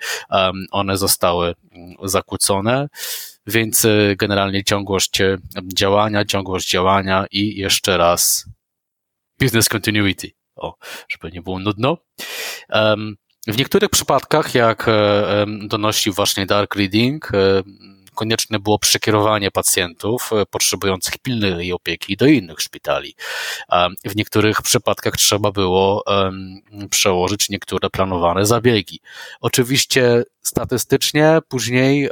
one 0.72 0.98
zostały 0.98 1.53
zakłócone. 2.03 2.88
Więc 3.48 3.86
e, 3.86 4.15
generalnie 4.15 4.63
ciągłość 4.63 5.22
działania, 5.75 6.25
ciągłość 6.25 6.70
działania 6.70 7.25
i 7.32 7.55
jeszcze 7.55 7.98
raz 7.98 8.46
business 9.39 9.70
continuity. 9.70 10.32
O, 10.55 10.75
żeby 11.10 11.32
nie 11.32 11.41
było 11.41 11.60
nudno. 11.60 11.98
W 13.48 13.58
niektórych 13.58 13.90
przypadkach, 13.90 14.56
jak 14.56 14.88
e, 14.88 15.46
donosi 15.68 16.12
właśnie 16.12 16.46
Dark 16.46 16.75
Reading, 16.75 17.32
e, 17.34 17.64
konieczne 18.16 18.60
było 18.60 18.80
przekierowanie 18.80 19.52
pacjentów 19.52 20.32
e, 20.34 20.46
potrzebujących 20.46 21.18
pilnej 21.18 21.74
opieki 21.74 22.18
do 22.18 22.25
innych 22.25 22.60
szpitali. 22.60 23.16
W 24.06 24.16
niektórych 24.16 24.62
przypadkach 24.62 25.14
trzeba 25.18 25.52
było 25.52 26.04
przełożyć 26.90 27.50
niektóre 27.50 27.90
planowane 27.90 28.46
zabiegi. 28.46 29.00
Oczywiście 29.42 30.24
statystycznie 30.42 31.40
później 31.48 32.10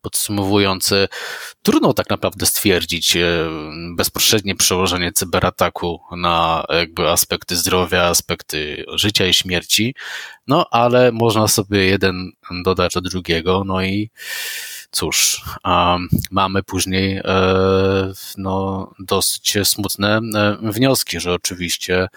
podsumowując, 0.00 0.94
trudno 1.62 1.94
tak 1.94 2.10
naprawdę 2.10 2.46
stwierdzić 2.46 3.16
e, 3.16 3.48
bezpośrednie 3.96 4.54
przełożenie 4.56 5.12
cyberataku 5.12 6.00
na 6.16 6.64
jakby 6.68 7.10
aspekty 7.10 7.56
zdrowia, 7.56 8.04
aspekty 8.04 8.84
życia 8.92 9.26
i 9.26 9.34
śmierci, 9.34 9.94
no 10.46 10.66
ale 10.70 11.12
można 11.12 11.48
sobie 11.48 11.84
jeden 11.86 12.30
dodać 12.64 12.94
do 12.94 13.00
drugiego, 13.00 13.62
no 13.66 13.82
i 13.82 14.10
cóż, 14.90 15.42
mamy 16.30 16.62
później 16.62 17.20
no, 18.36 18.90
dosyć 18.98 19.58
smutne 19.64 20.20
wnioski, 20.62 21.20
że 21.20 21.32
oczywiście 21.32 22.08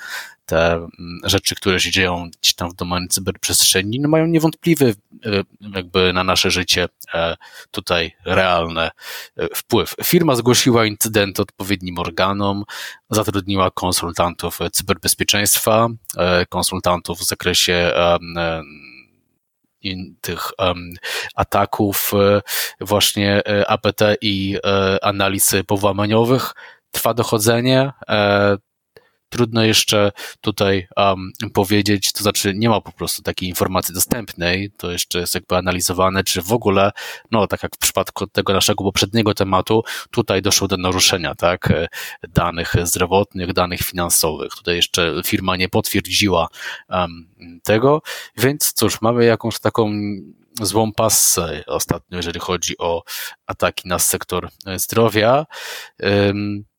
te 0.52 0.74
mm, 0.74 0.90
rzeczy, 1.24 1.56
które 1.56 1.80
się 1.80 1.92
dzieją 1.92 2.30
gdzieś 2.42 2.54
tam 2.54 2.70
w 2.70 2.74
domenie 2.74 3.08
cyberprzestrzeni, 3.08 4.00
no 4.00 4.10
mają 4.10 4.26
niewątpliwy 4.26 4.96
e, 5.26 5.44
jakby 5.76 6.14
na 6.14 6.24
nasze 6.24 6.52
życie 6.52 6.88
e, 7.14 7.38
tutaj 7.72 8.12
realny 8.26 8.82
e, 8.82 8.92
wpływ. 9.56 9.96
Firma 10.04 10.36
zgłosiła 10.36 10.86
incydent 10.86 11.40
odpowiednim 11.40 12.00
organom, 12.00 12.64
zatrudniła 13.10 13.72
konsultantów 13.72 14.60
cyberbezpieczeństwa, 14.72 15.88
konsultantów 16.50 17.20
w 17.20 17.26
zakresie 17.26 17.92
tych 20.22 20.52
ataków 21.36 22.12
właśnie 22.80 23.44
APT 23.68 24.02
i 24.22 24.58
analiz 25.02 25.52
powłamaniowych. 25.68 26.54
Trwa 26.92 27.14
dochodzenie. 27.14 27.92
Trudno 29.32 29.64
jeszcze 29.64 30.12
tutaj 30.42 30.88
um, 30.98 31.32
powiedzieć, 31.54 32.12
to 32.12 32.24
znaczy 32.24 32.54
nie 32.56 32.70
ma 32.70 32.82
po 32.82 32.92
prostu 32.92 33.22
takiej 33.22 33.50
informacji 33.50 33.94
dostępnej, 33.94 34.72
to 34.78 34.92
jeszcze 34.92 35.20
jest 35.20 35.36
jakby 35.36 35.56
analizowane, 35.56 36.24
czy 36.24 36.42
w 36.42 36.52
ogóle, 36.52 36.92
no 37.32 37.48
tak 37.48 37.64
jak 37.64 37.76
w 37.76 37.80
przypadku 37.80 38.28
tego 38.28 38.54
naszego 38.54 38.84
poprzedniego 38.84 39.34
tematu, 39.34 39.84
tutaj 40.12 40.42
doszło 40.42 40.68
do 40.68 40.78
naruszenia, 40.78 41.36
tak, 41.36 41.74
danych 42.30 42.76
zdrowotnych, 42.84 43.54
danych 43.54 43.80
finansowych. 43.80 44.54
Tutaj 44.54 44.76
jeszcze 44.76 45.22
firma 45.26 45.56
nie 45.56 45.70
potwierdziła 45.70 46.48
um, 46.90 47.28
tego, 47.64 48.02
więc 48.38 48.74
cóż, 48.74 49.02
mamy 49.02 49.26
jakąś 49.26 49.60
taką 49.60 49.92
złą 50.62 50.92
passę 50.92 51.64
ostatnio, 51.68 52.18
jeżeli 52.18 52.40
chodzi 52.40 52.78
o 52.78 53.04
ataki 53.46 53.88
na 53.88 54.00
sektor 54.00 54.50
zdrowia. 54.76 55.46
Um, 56.00 56.71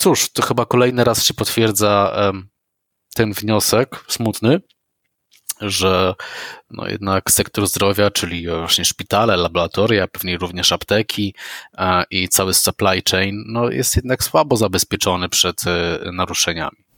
cóż, 0.00 0.32
to 0.32 0.42
chyba 0.42 0.66
kolejny 0.66 1.04
raz 1.04 1.24
się 1.24 1.34
potwierdza 1.34 2.16
ten 3.14 3.32
wniosek 3.32 4.04
smutny, 4.08 4.60
że 5.60 6.14
no 6.70 6.88
jednak 6.88 7.30
sektor 7.30 7.66
zdrowia, 7.66 8.10
czyli 8.10 8.48
właśnie 8.48 8.84
szpitale, 8.84 9.36
laboratoria, 9.36 10.08
pewnie 10.08 10.38
również 10.38 10.72
apteki 10.72 11.34
i 12.10 12.28
cały 12.28 12.54
supply 12.54 13.02
chain, 13.10 13.44
no 13.46 13.70
jest 13.70 13.96
jednak 13.96 14.24
słabo 14.24 14.56
zabezpieczony 14.56 15.28
przed 15.28 15.66
e, 15.66 15.98
naruszeniami. 16.12 16.89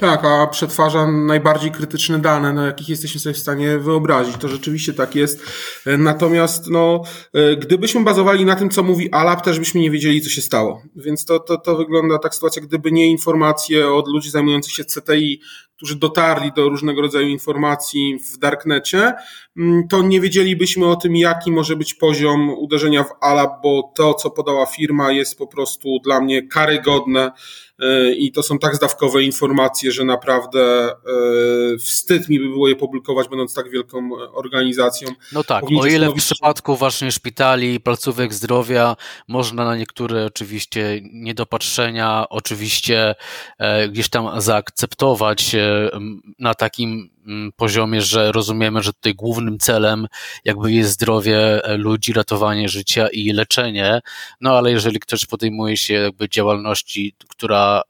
Tak, 0.00 0.24
a 0.24 0.46
przetwarza 0.46 1.06
najbardziej 1.06 1.70
krytyczne 1.70 2.18
dane, 2.18 2.52
na 2.52 2.66
jakich 2.66 2.88
jesteśmy 2.88 3.20
sobie 3.20 3.34
w 3.34 3.38
stanie 3.38 3.78
wyobrazić. 3.78 4.36
To 4.36 4.48
rzeczywiście 4.48 4.94
tak 4.94 5.14
jest. 5.14 5.42
Natomiast, 5.98 6.70
no, 6.70 7.02
e, 7.34 7.56
gdybyśmy 7.56 8.04
bazowali 8.04 8.44
na 8.44 8.56
tym, 8.56 8.70
co 8.70 8.82
mówi 8.82 9.12
Alap, 9.12 9.44
też 9.44 9.58
byśmy 9.58 9.80
nie 9.80 9.90
wiedzieli, 9.90 10.20
co 10.20 10.30
się 10.30 10.42
stało. 10.42 10.82
Więc 10.96 11.24
to, 11.24 11.38
to, 11.38 11.56
to 11.56 11.76
wygląda 11.76 12.18
tak 12.18 12.34
sytuacja, 12.34 12.62
gdyby 12.62 12.92
nie 12.92 13.10
informacje 13.10 13.88
od 13.88 14.08
ludzi 14.08 14.30
zajmujących 14.30 14.72
się 14.72 14.84
CTI, 14.84 15.40
którzy 15.80 15.96
dotarli 15.96 16.52
do 16.56 16.68
różnego 16.68 17.00
rodzaju 17.00 17.28
informacji 17.28 18.18
w 18.18 18.38
darknecie, 18.38 19.12
mm, 19.56 19.88
to 19.88 20.02
nie 20.02 20.20
wiedzielibyśmy 20.20 20.86
o 20.86 20.96
tym, 20.96 21.16
jaki 21.16 21.52
może 21.52 21.76
być 21.76 21.94
poziom 21.94 22.50
uderzenia 22.50 23.04
w 23.04 23.10
ALAB, 23.20 23.62
bo 23.62 23.92
to, 23.96 24.14
co 24.14 24.30
podała 24.30 24.66
firma, 24.66 25.12
jest 25.12 25.38
po 25.38 25.46
prostu 25.46 25.98
dla 26.04 26.20
mnie 26.20 26.48
karygodne 26.48 27.32
e, 27.78 28.12
i 28.12 28.32
to 28.32 28.42
są 28.42 28.58
tak 28.58 28.76
zdawkowe 28.76 29.22
informacje, 29.22 29.92
że 29.92 30.04
naprawdę 30.04 30.90
e, 30.90 30.94
wstyd 31.78 32.28
mi 32.28 32.40
by 32.40 32.48
było 32.48 32.68
je 32.68 32.76
publikować, 32.76 33.28
będąc 33.28 33.54
tak 33.54 33.70
wielką 33.70 34.10
organizacją. 34.32 35.08
No 35.32 35.44
tak, 35.44 35.64
o 35.80 35.86
ile 35.86 36.10
w 36.10 36.14
przypadku 36.14 36.76
właśnie 36.76 37.12
szpitali, 37.12 37.80
placówek 37.80 38.34
zdrowia 38.34 38.96
można 39.28 39.64
na 39.64 39.76
niektóre 39.76 40.26
oczywiście 40.26 41.00
niedopatrzenia 41.12 42.26
oczywiście 42.30 43.14
e, 43.58 43.88
gdzieś 43.88 44.08
tam 44.08 44.40
zaakceptować 44.40 45.54
na 46.38 46.54
takim 46.54 47.10
mm, 47.26 47.52
poziomie, 47.52 48.02
że 48.02 48.32
rozumiemy, 48.32 48.82
że 48.82 48.92
tutaj 48.92 49.14
głównym 49.14 49.58
celem 49.58 50.06
jakby 50.44 50.72
jest 50.72 50.90
zdrowie 50.90 51.64
e, 51.64 51.76
ludzi, 51.76 52.12
ratowanie 52.12 52.68
życia 52.68 53.08
i 53.12 53.32
leczenie, 53.32 54.00
no 54.40 54.58
ale 54.58 54.70
jeżeli 54.70 55.00
ktoś 55.00 55.26
podejmuje 55.26 55.76
się 55.76 55.94
jakby 55.94 56.28
działalności, 56.28 57.14
która 57.28 57.82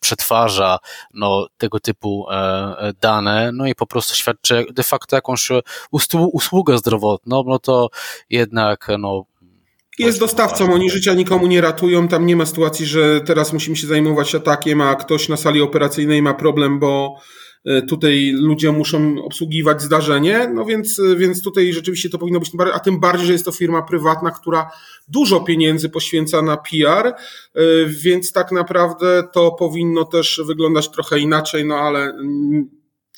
przetwarza 0.00 0.78
no, 1.14 1.46
tego 1.58 1.80
typu 1.80 2.26
e, 2.30 2.34
e, 2.34 2.92
dane, 3.00 3.50
no 3.52 3.66
i 3.66 3.74
po 3.74 3.86
prostu 3.86 4.14
świadczy 4.14 4.66
de 4.70 4.82
facto 4.82 5.16
jakąś 5.16 5.48
usługę 6.32 6.78
zdrowotną, 6.78 7.44
no 7.46 7.58
to 7.58 7.88
jednak 8.30 8.88
no, 8.98 9.24
jest 9.98 10.20
dostawcą, 10.20 10.72
oni 10.72 10.90
życia 10.90 11.14
nikomu 11.14 11.46
nie 11.46 11.60
ratują. 11.60 12.08
Tam 12.08 12.26
nie 12.26 12.36
ma 12.36 12.46
sytuacji, 12.46 12.86
że 12.86 13.20
teraz 13.20 13.52
musimy 13.52 13.76
się 13.76 13.86
zajmować 13.86 14.34
atakiem, 14.34 14.80
a 14.80 14.94
ktoś 14.94 15.28
na 15.28 15.36
sali 15.36 15.62
operacyjnej 15.62 16.22
ma 16.22 16.34
problem, 16.34 16.78
bo 16.78 17.16
e, 17.64 17.82
tutaj 17.82 18.32
ludzie 18.34 18.72
muszą 18.72 19.24
obsługiwać 19.24 19.82
zdarzenie. 19.82 20.50
No 20.54 20.64
więc, 20.64 20.98
e, 20.98 21.16
więc 21.16 21.42
tutaj 21.42 21.72
rzeczywiście 21.72 22.10
to 22.10 22.18
powinno 22.18 22.40
być, 22.40 22.50
a 22.72 22.78
tym 22.78 23.00
bardziej, 23.00 23.26
że 23.26 23.32
jest 23.32 23.44
to 23.44 23.52
firma 23.52 23.82
prywatna, 23.82 24.30
która 24.30 24.70
dużo 25.08 25.40
pieniędzy 25.40 25.88
poświęca 25.88 26.42
na 26.42 26.56
PR, 26.56 27.06
e, 27.06 27.14
więc 27.86 28.32
tak 28.32 28.52
naprawdę 28.52 29.22
to 29.32 29.50
powinno 29.50 30.04
też 30.04 30.40
wyglądać 30.46 30.90
trochę 30.90 31.18
inaczej, 31.18 31.64
no 31.64 31.74
ale 31.74 32.12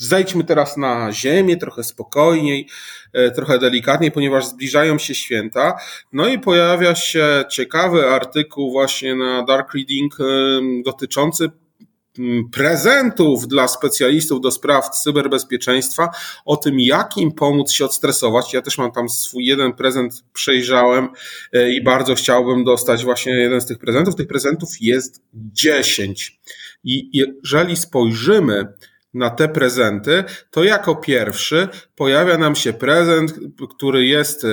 Zejdźmy 0.01 0.45
teraz 0.45 0.77
na 0.77 1.13
ziemię, 1.13 1.57
trochę 1.57 1.85
spokojniej, 1.85 2.69
e, 3.13 3.31
trochę 3.31 3.59
delikatniej, 3.59 4.13
ponieważ 4.13 4.47
zbliżają 4.47 4.99
się 4.99 5.15
święta. 5.15 5.79
No 6.13 6.29
i 6.29 6.39
pojawia 6.39 6.95
się 6.95 7.45
ciekawy 7.51 8.07
artykuł 8.07 8.73
właśnie 8.73 9.15
na 9.15 9.43
Dark 9.43 9.75
Reading 9.75 10.21
e, 10.21 10.25
dotyczący 10.85 11.51
prezentów 12.53 13.49
dla 13.49 13.69
specjalistów 13.69 14.41
do 14.41 14.51
spraw 14.51 14.91
cyberbezpieczeństwa, 14.91 16.09
o 16.45 16.57
tym, 16.57 16.81
jak 16.81 17.17
im 17.17 17.33
pomóc 17.33 17.73
się 17.73 17.85
odstresować. 17.85 18.53
Ja 18.53 18.63
też 18.63 18.79
mam 18.79 18.93
tam 18.93 19.09
swój 19.09 19.45
jeden 19.45 19.73
prezent, 19.73 20.25
przejrzałem 20.33 21.09
e, 21.53 21.71
i 21.71 21.83
bardzo 21.83 22.15
chciałbym 22.15 22.65
dostać 22.65 23.05
właśnie 23.05 23.33
jeden 23.33 23.61
z 23.61 23.67
tych 23.67 23.79
prezentów. 23.79 24.17
Tych 24.17 24.27
prezentów 24.27 24.71
jest 24.81 25.23
10. 25.35 26.41
I 26.85 27.11
jeżeli 27.13 27.77
spojrzymy 27.77 28.67
na 29.15 29.31
te 29.31 29.49
prezenty, 29.49 30.25
to 30.51 30.65
jako 30.65 30.97
pierwszy 30.97 31.69
pojawia 31.97 32.39
nam 32.39 32.57
się 32.57 32.73
prezent, 32.73 33.35
który 33.77 34.07
jest 34.07 34.45
e, 34.45 34.49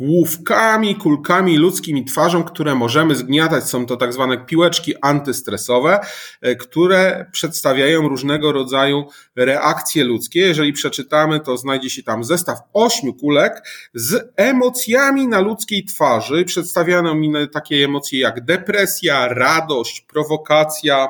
główkami, 0.00 0.96
kulkami, 0.96 1.56
ludzkimi 1.56 2.04
twarzą, 2.04 2.44
które 2.44 2.74
możemy 2.74 3.14
zgniatać. 3.14 3.64
Są 3.64 3.86
to 3.86 3.96
tak 3.96 4.12
zwane 4.12 4.38
piłeczki 4.38 4.94
antystresowe, 5.02 6.00
e, 6.40 6.56
które 6.56 7.26
przedstawiają 7.32 8.08
różnego 8.08 8.52
rodzaju 8.52 9.04
reakcje 9.36 10.04
ludzkie. 10.04 10.40
Jeżeli 10.40 10.72
przeczytamy, 10.72 11.40
to 11.40 11.56
znajdzie 11.56 11.90
się 11.90 12.02
tam 12.02 12.24
zestaw 12.24 12.58
ośmiu 12.72 13.14
kulek 13.14 13.62
z 13.94 14.32
emocjami 14.36 15.28
na 15.28 15.40
ludzkiej 15.40 15.84
twarzy. 15.84 16.44
Przedstawiano 16.44 17.14
mi 17.14 17.32
takie 17.52 17.84
emocje 17.84 18.20
jak 18.20 18.44
depresja, 18.44 19.28
radość, 19.28 20.00
prowokacja, 20.00 21.08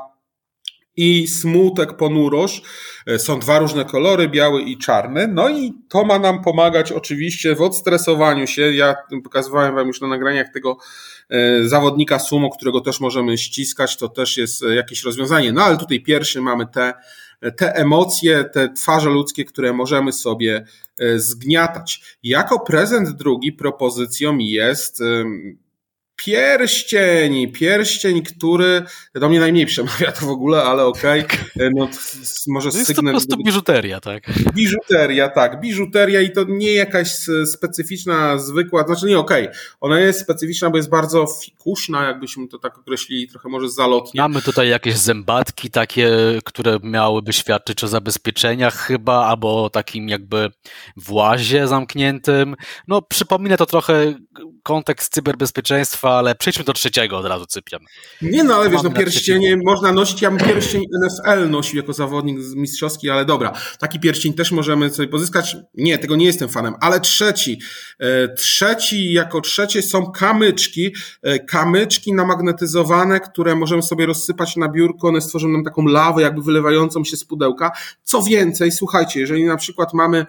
i 0.97 1.29
smutek, 1.29 1.97
ponurość. 1.97 2.63
E, 3.07 3.19
są 3.19 3.41
dwa 3.41 3.59
różne 3.59 3.85
kolory, 3.85 4.29
biały 4.29 4.63
i 4.63 4.79
czarny. 4.79 5.29
No 5.29 5.49
i 5.49 5.73
to 5.89 6.05
ma 6.05 6.19
nam 6.19 6.43
pomagać 6.43 6.93
oczywiście 6.93 7.55
w 7.55 7.63
odstresowaniu 7.63 8.47
się. 8.47 8.75
Ja 8.75 8.95
pokazywałem 9.25 9.75
Wam 9.75 9.87
już 9.87 10.01
na 10.01 10.09
nagraniach 10.09 10.53
tego 10.53 10.77
e, 11.31 11.69
zawodnika 11.69 12.19
sumo, 12.19 12.51
którego 12.51 12.81
też 12.81 13.01
możemy 13.01 13.39
ściskać. 13.39 13.97
To 13.97 14.09
też 14.09 14.37
jest 14.37 14.63
e, 14.63 14.75
jakieś 14.75 15.05
rozwiązanie. 15.05 15.53
No 15.53 15.63
ale 15.63 15.77
tutaj 15.77 16.01
pierwszy 16.01 16.41
mamy 16.41 16.67
te, 16.67 16.93
te 17.57 17.75
emocje, 17.75 18.45
te 18.45 18.73
twarze 18.73 19.11
ludzkie, 19.11 19.45
które 19.45 19.73
możemy 19.73 20.13
sobie 20.13 20.65
zgniatać. 21.17 22.19
Jako 22.23 22.61
prezent 22.61 23.11
drugi 23.11 23.53
propozycją 23.53 24.39
jest 24.39 25.03
Pierścień, 26.25 27.53
pierścień, 27.53 28.23
który 28.23 28.83
do 29.15 29.29
mnie 29.29 29.41
najmniej 29.41 29.67
przemawia 29.67 30.13
to 30.13 30.27
w 30.27 30.29
ogóle, 30.29 30.63
ale 30.63 30.85
okej. 30.85 31.25
Okay. 31.25 31.71
No, 31.77 31.89
może 32.49 32.71
to 32.71 32.77
jest 32.77 32.87
sygnał, 32.87 33.05
to 33.05 33.21
po 33.21 33.27
prostu 33.27 33.45
biżuteria, 33.45 34.01
tak? 34.01 34.23
Biżuteria, 34.55 35.29
tak. 35.29 35.61
Biżuteria 35.61 36.21
i 36.21 36.33
to 36.33 36.45
nie 36.49 36.73
jakaś 36.73 37.09
specyficzna, 37.53 38.39
zwykła, 38.39 38.87
znaczy 38.87 39.07
nie 39.07 39.19
okej. 39.19 39.49
Okay. 39.49 39.59
Ona 39.81 40.01
jest 40.01 40.21
specyficzna, 40.21 40.71
bo 40.71 40.77
jest 40.77 40.91
bardzo 40.91 41.27
fikuszna, 41.45 42.05
jakbyśmy 42.05 42.49
to 42.49 42.59
tak 42.59 42.79
określili, 42.79 43.29
trochę 43.29 43.49
może 43.49 43.69
zalotnie. 43.69 44.21
Mamy 44.21 44.43
tutaj 44.43 44.69
jakieś 44.69 44.97
zębatki 44.97 45.71
takie, 45.71 46.11
które 46.45 46.79
miałyby 46.83 47.33
świadczyć 47.33 47.85
o 47.85 47.89
zabezpieczeniach 47.89 48.77
chyba, 48.77 49.27
albo 49.27 49.71
takim 49.71 50.09
jakby 50.09 50.51
włazie 50.97 51.69
zamkniętym. 51.69 52.57
No 52.89 53.03
przypomina 53.03 53.57
to 53.57 53.67
trochę 53.67 54.15
kontekst 54.63 55.13
cyberbezpieczeństwa, 55.13 56.10
ale 56.19 56.35
przejdźmy 56.35 56.65
do 56.65 56.73
trzeciego 56.73 57.19
od 57.19 57.27
razu, 57.27 57.47
Cypian. 57.47 57.81
Nie 58.23 58.45
no, 58.45 58.55
ale 58.55 58.71
wiesz, 58.71 58.83
no 58.83 58.91
pierścienie 58.91 59.57
można 59.57 59.93
nosić, 59.93 60.23
ja 60.23 60.31
bym 60.31 60.39
pierścień 60.49 60.85
NFL 61.05 61.51
nosił 61.51 61.77
jako 61.77 61.93
zawodnik 61.93 62.39
mistrzowski, 62.57 63.11
ale 63.11 63.25
dobra, 63.25 63.53
taki 63.79 64.01
pierścień 64.01 64.33
też 64.33 64.53
możemy 64.53 64.91
sobie 64.91 65.09
pozyskać. 65.09 65.57
Nie, 65.75 65.99
tego 65.99 66.17
nie 66.17 66.27
jestem 66.27 66.49
fanem, 66.49 66.75
ale 66.81 67.01
trzeci, 67.01 67.61
e, 67.99 68.29
trzeci, 68.29 69.13
jako 69.13 69.41
trzecie 69.41 69.83
są 69.83 70.13
kamyczki, 70.13 70.95
e, 71.23 71.39
kamyczki 71.39 72.13
namagnetyzowane, 72.13 73.21
które 73.21 73.57
możemy 73.57 73.83
sobie 73.83 74.07
rozsypać 74.07 74.57
na 74.57 74.69
biurko, 74.69 75.09
one 75.09 75.21
stworzą 75.21 75.49
nam 75.49 75.65
taką 75.65 75.85
lawę 75.85 76.23
jakby 76.23 76.43
wylewającą 76.43 77.05
się 77.05 77.17
z 77.17 77.25
pudełka. 77.25 77.71
Co 78.03 78.23
więcej, 78.23 78.73
słuchajcie, 78.73 79.21
jeżeli 79.21 79.45
na 79.45 79.57
przykład 79.57 79.95
mamy 79.95 80.27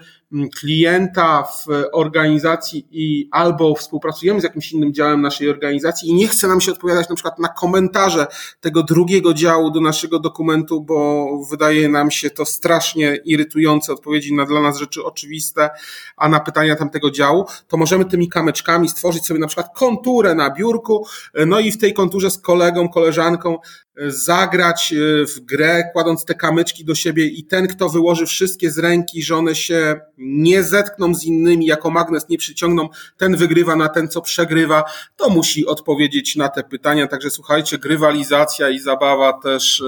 klienta 0.59 1.43
w 1.43 1.65
organizacji 1.93 2.87
i 2.91 3.29
albo 3.31 3.75
współpracujemy 3.75 4.41
z 4.41 4.43
jakimś 4.43 4.71
innym 4.71 4.93
działem 4.93 5.21
naszej 5.21 5.49
organizacji 5.49 6.09
i 6.09 6.13
nie 6.13 6.27
chce 6.27 6.47
nam 6.47 6.61
się 6.61 6.71
odpowiadać 6.71 7.09
na 7.09 7.15
przykład 7.15 7.39
na 7.39 7.47
komentarze 7.47 8.27
tego 8.59 8.83
drugiego 8.83 9.33
działu 9.33 9.71
do 9.71 9.81
naszego 9.81 10.19
dokumentu, 10.19 10.81
bo 10.81 11.27
wydaje 11.49 11.89
nam 11.89 12.11
się 12.11 12.29
to 12.29 12.45
strasznie 12.45 13.15
irytujące 13.25 13.93
odpowiedzi 13.93 14.33
na 14.33 14.45
dla 14.45 14.61
nas 14.61 14.77
rzeczy 14.77 15.03
oczywiste, 15.03 15.69
a 16.17 16.29
na 16.29 16.39
pytania 16.39 16.75
tamtego 16.75 17.11
działu, 17.11 17.45
to 17.67 17.77
możemy 17.77 18.05
tymi 18.05 18.29
kamyczkami 18.29 18.89
stworzyć 18.89 19.25
sobie 19.25 19.39
na 19.39 19.47
przykład 19.47 19.67
konturę 19.75 20.35
na 20.35 20.49
biurku, 20.49 21.05
no 21.47 21.59
i 21.59 21.71
w 21.71 21.77
tej 21.77 21.93
konturze 21.93 22.31
z 22.31 22.37
kolegą, 22.37 22.89
koleżanką 22.89 23.57
zagrać 23.97 24.93
e, 24.93 25.25
w 25.25 25.39
grę, 25.39 25.83
kładąc 25.93 26.25
te 26.25 26.35
kamyczki 26.35 26.85
do 26.85 26.95
siebie 26.95 27.25
i 27.25 27.43
ten, 27.43 27.67
kto 27.67 27.89
wyłoży 27.89 28.25
wszystkie 28.25 28.71
z 28.71 28.77
ręki, 28.77 29.23
że 29.23 29.35
one 29.35 29.55
się 29.55 29.99
nie 30.17 30.63
zetkną 30.63 31.15
z 31.15 31.23
innymi, 31.23 31.65
jako 31.65 31.89
magnes 31.89 32.29
nie 32.29 32.37
przyciągną, 32.37 32.89
ten 33.17 33.35
wygrywa 33.35 33.75
na 33.75 33.89
ten, 33.89 34.07
co 34.07 34.21
przegrywa, 34.21 34.83
to 35.15 35.29
musi 35.29 35.65
odpowiedzieć 35.65 36.35
na 36.35 36.49
te 36.49 36.63
pytania. 36.63 37.07
Także 37.07 37.29
słuchajcie, 37.29 37.77
grywalizacja 37.77 38.69
i 38.69 38.79
zabawa 38.79 39.33
też 39.33 39.81
e, 39.81 39.85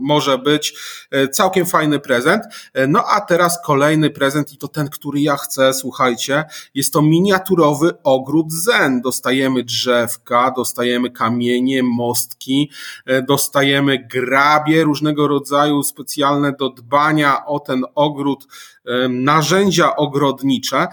może 0.00 0.38
być 0.38 0.74
e, 1.10 1.28
całkiem 1.28 1.66
fajny 1.66 1.98
prezent. 1.98 2.42
No 2.88 3.04
a 3.04 3.20
teraz 3.20 3.62
kolejny 3.64 4.10
prezent 4.10 4.52
i 4.52 4.58
to 4.58 4.68
ten, 4.68 4.88
który 4.88 5.20
ja 5.20 5.36
chcę, 5.36 5.74
słuchajcie, 5.74 6.44
jest 6.74 6.92
to 6.92 7.02
miniaturowy 7.02 7.90
ogród 8.02 8.52
zen. 8.52 9.00
Dostajemy 9.00 9.64
drzewka, 9.64 10.52
dostajemy 10.56 11.10
kamienie, 11.10 11.82
mostki, 11.82 12.70
dostajemy 13.28 14.06
grabie 14.12 14.84
różnego 14.84 15.28
rodzaju 15.28 15.82
specjalne 15.82 16.52
do 16.52 16.70
dbania 16.70 17.46
o 17.46 17.60
ten 17.60 17.84
ogród, 17.94 18.46
narzędzia 19.08 19.96
ogrodnicze. 19.96 20.86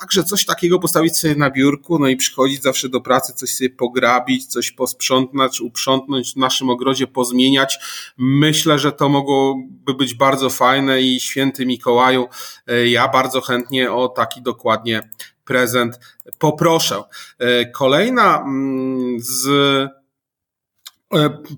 Także 0.00 0.24
coś 0.24 0.44
takiego 0.46 0.78
postawić 0.78 1.18
sobie 1.18 1.34
na 1.34 1.50
biurku, 1.50 1.98
no 1.98 2.08
i 2.08 2.16
przychodzić 2.16 2.62
zawsze 2.62 2.88
do 2.88 3.00
pracy, 3.00 3.32
coś 3.32 3.56
sobie 3.56 3.70
pograbić, 3.70 4.46
coś 4.46 4.70
posprzątnąć, 4.70 5.60
uprzątnąć 5.60 6.32
w 6.32 6.36
naszym 6.36 6.70
ogrodzie, 6.70 7.06
pozmieniać. 7.06 7.78
Myślę, 8.18 8.78
że 8.78 8.92
to 8.92 9.08
mogłoby 9.08 9.94
być 9.98 10.14
bardzo 10.14 10.50
fajne 10.50 11.02
i 11.02 11.20
święty 11.20 11.66
Mikołaju, 11.66 12.28
e, 12.66 12.88
ja 12.88 13.08
bardzo 13.08 13.40
chętnie 13.40 13.92
o 13.92 14.08
taki 14.08 14.42
dokładnie 14.42 15.10
prezent 15.44 16.00
poproszę. 16.38 17.02
E, 17.38 17.66
kolejna 17.66 18.40
mm, 18.40 19.16
z 19.20 19.99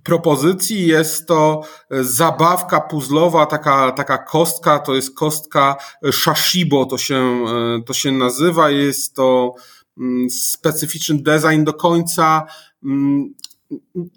propozycji 0.03 0.87
jest 0.87 1.27
to 1.27 1.63
e, 1.91 2.05
zabawka 2.05 2.81
puzzlowa, 2.81 3.47
taka, 3.47 3.93
taka 3.93 4.19
kostka, 4.19 4.79
to 4.79 4.95
jest 4.95 5.15
kostka 5.17 5.77
Shashibo, 6.13 6.87
to 6.87 6.99
się, 6.99 7.15
e, 7.15 7.83
to 7.87 7.95
się 7.95 8.13
nazywa, 8.13 8.71
jest 8.71 9.15
to 9.15 9.55
mm, 9.99 10.31
specyficzny 10.31 11.23
design 11.23 11.65
do 11.65 11.73
końca. 11.73 12.47
Mm, 12.85 13.35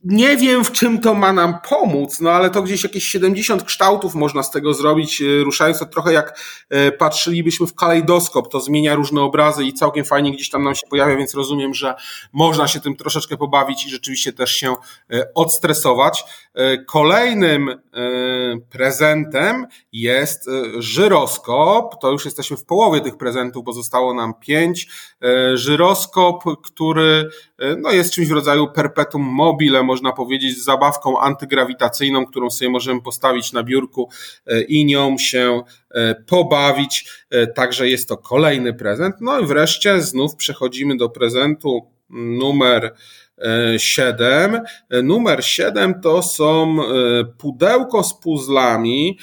nie 0.04 0.38
wiem, 0.38 0.64
w 0.64 0.72
czym 0.72 1.02
to 1.02 1.14
ma 1.14 1.34
nam 1.34 1.58
pomóc, 1.70 2.22
no 2.22 2.32
ale 2.32 2.50
to 2.50 2.62
gdzieś 2.62 2.84
jakieś 2.84 3.04
70 3.04 3.64
kształtów 3.64 4.16
można 4.16 4.44
z 4.44 4.52
tego 4.52 4.74
zrobić, 4.74 5.22
e, 5.22 5.44
ruszając 5.44 5.80
to 5.80 5.86
trochę 5.86 6.14
jak 6.14 6.40
e, 6.70 6.92
patrzylibyśmy 6.92 7.68
w 7.68 7.76
kalejdoskop, 7.76 8.52
to 8.52 8.60
zmienia 8.60 8.96
różne 8.96 9.22
obrazy 9.22 9.64
i 9.64 9.74
całkiem 9.74 10.06
fajnie 10.06 10.32
gdzieś 10.32 10.50
tam 10.50 10.64
nam 10.64 10.76
się 10.76 10.88
pojawia, 10.90 11.16
więc 11.16 11.34
rozumiem, 11.34 11.74
że 11.74 11.96
można 12.34 12.68
się 12.68 12.80
tym 12.80 12.96
troszeczkę 12.96 13.38
pobawić 13.38 13.86
i 13.86 13.90
rzeczywiście 13.90 14.34
też 14.34 14.52
się 14.52 14.76
e, 15.12 15.34
odstresować. 15.36 16.24
Kolejnym 16.88 17.82
prezentem 18.70 19.68
jest 19.92 20.50
żyroskop, 20.78 22.02
to 22.02 22.12
już 22.12 22.26
jesteśmy 22.26 22.58
w 22.58 22.66
połowie 22.66 23.02
tych 23.02 23.18
prezentów, 23.18 23.64
bo 23.64 23.74
zostało 23.74 24.14
nam 24.14 24.34
pięć. 24.34 24.88
Żyroskop, 25.54 26.44
który 26.64 27.30
no, 27.78 27.92
jest 27.92 28.14
czymś 28.14 28.28
w 28.28 28.32
rodzaju 28.32 28.68
perpetuum 28.68 29.24
mobile, 29.46 29.84
można 29.84 30.12
powiedzieć, 30.12 30.58
z 30.58 30.64
zabawką 30.64 31.20
antygrawitacyjną, 31.20 32.26
którą 32.26 32.50
sobie 32.50 32.70
możemy 32.70 33.02
postawić 33.02 33.54
na 33.54 33.64
biurku 33.64 34.10
e, 34.48 34.62
i 34.62 34.86
nią 34.86 35.18
się 35.18 35.62
e, 35.92 36.16
pobawić. 36.16 37.10
E, 37.30 37.48
także 37.48 37.90
jest 37.90 38.10
to 38.10 38.18
kolejny 38.18 38.74
prezent. 38.74 39.16
No 39.22 39.40
i 39.40 39.46
wreszcie 39.46 40.02
znów 40.02 40.36
przechodzimy 40.36 40.98
do 40.98 41.10
prezentu 41.10 41.88
numer 42.10 42.96
7. 43.78 44.62
Numer 45.04 45.46
7 45.46 46.02
to 46.02 46.24
są 46.24 46.78
pudełko 47.38 48.04
z 48.04 48.20
puzzlami, 48.20 49.20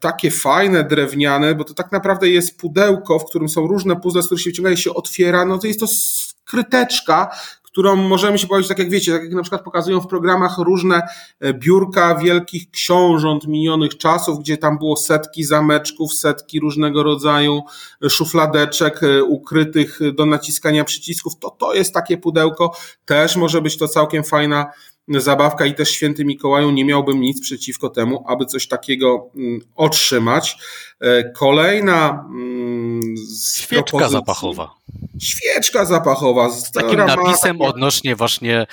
takie 0.00 0.30
fajne, 0.30 0.84
drewniane, 0.84 1.54
bo 1.54 1.64
to 1.64 1.74
tak 1.74 1.92
naprawdę 1.92 2.28
jest 2.28 2.58
pudełko, 2.58 3.18
w 3.18 3.24
którym 3.24 3.48
są 3.48 3.66
różne 3.66 3.96
puzzle, 3.96 4.22
z 4.22 4.26
których 4.26 4.42
się 4.42 4.50
wyciąga 4.50 4.70
i 4.70 4.76
się 4.76 4.94
otwiera. 4.94 5.44
No 5.44 5.58
to 5.58 5.66
jest 5.66 5.80
to 5.80 5.86
skryteczka, 5.86 7.30
którą 7.74 7.96
możemy 7.96 8.38
się 8.38 8.46
powiedzieć, 8.46 8.68
tak 8.68 8.78
jak 8.78 8.90
wiecie, 8.90 9.12
tak 9.12 9.22
jak 9.22 9.32
na 9.32 9.42
przykład 9.42 9.62
pokazują 9.62 10.00
w 10.00 10.06
programach 10.06 10.58
różne 10.58 11.02
e, 11.40 11.54
biurka 11.54 12.14
wielkich 12.14 12.70
książąt 12.70 13.46
minionych 13.46 13.98
czasów, 13.98 14.40
gdzie 14.40 14.58
tam 14.58 14.78
było 14.78 14.96
setki 14.96 15.44
zameczków, 15.44 16.14
setki 16.14 16.60
różnego 16.60 17.02
rodzaju 17.02 17.62
e, 18.04 18.10
szufladeczek 18.10 19.02
e, 19.02 19.24
ukrytych 19.24 19.98
do 20.14 20.26
naciskania 20.26 20.84
przycisków, 20.84 21.38
to 21.38 21.50
to 21.50 21.74
jest 21.74 21.94
takie 21.94 22.18
pudełko, 22.18 22.76
też 23.04 23.36
może 23.36 23.62
być 23.62 23.78
to 23.78 23.88
całkiem 23.88 24.24
fajna 24.24 24.66
zabawka 25.08 25.66
i 25.66 25.74
też 25.74 25.90
święty 25.90 26.24
Mikołaju 26.24 26.70
nie 26.70 26.84
miałbym 26.84 27.20
nic 27.20 27.40
przeciwko 27.40 27.88
temu, 27.88 28.24
aby 28.28 28.46
coś 28.46 28.68
takiego 28.68 29.30
mm, 29.36 29.60
otrzymać. 29.74 30.56
Kolejna 31.36 32.26
mm, 32.28 33.00
świeczka 33.56 34.08
zapachowa. 34.08 34.74
Świeczka 35.20 35.84
zapachowa. 35.84 36.50
Z 36.50 36.70
takim 36.70 36.96
napisem 36.96 37.60
odnośnie 37.60 38.16
właśnie 38.16 38.66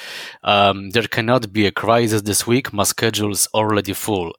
um, 0.44 0.92
There 0.92 1.08
cannot 1.08 1.48
be 1.48 1.68
a 1.68 1.72
crisis 1.72 2.24
this 2.24 2.48
week, 2.48 2.74
my 2.74 2.86
schedule 2.86 3.32
is 3.32 3.50
already 3.54 3.94
full. 3.94 4.32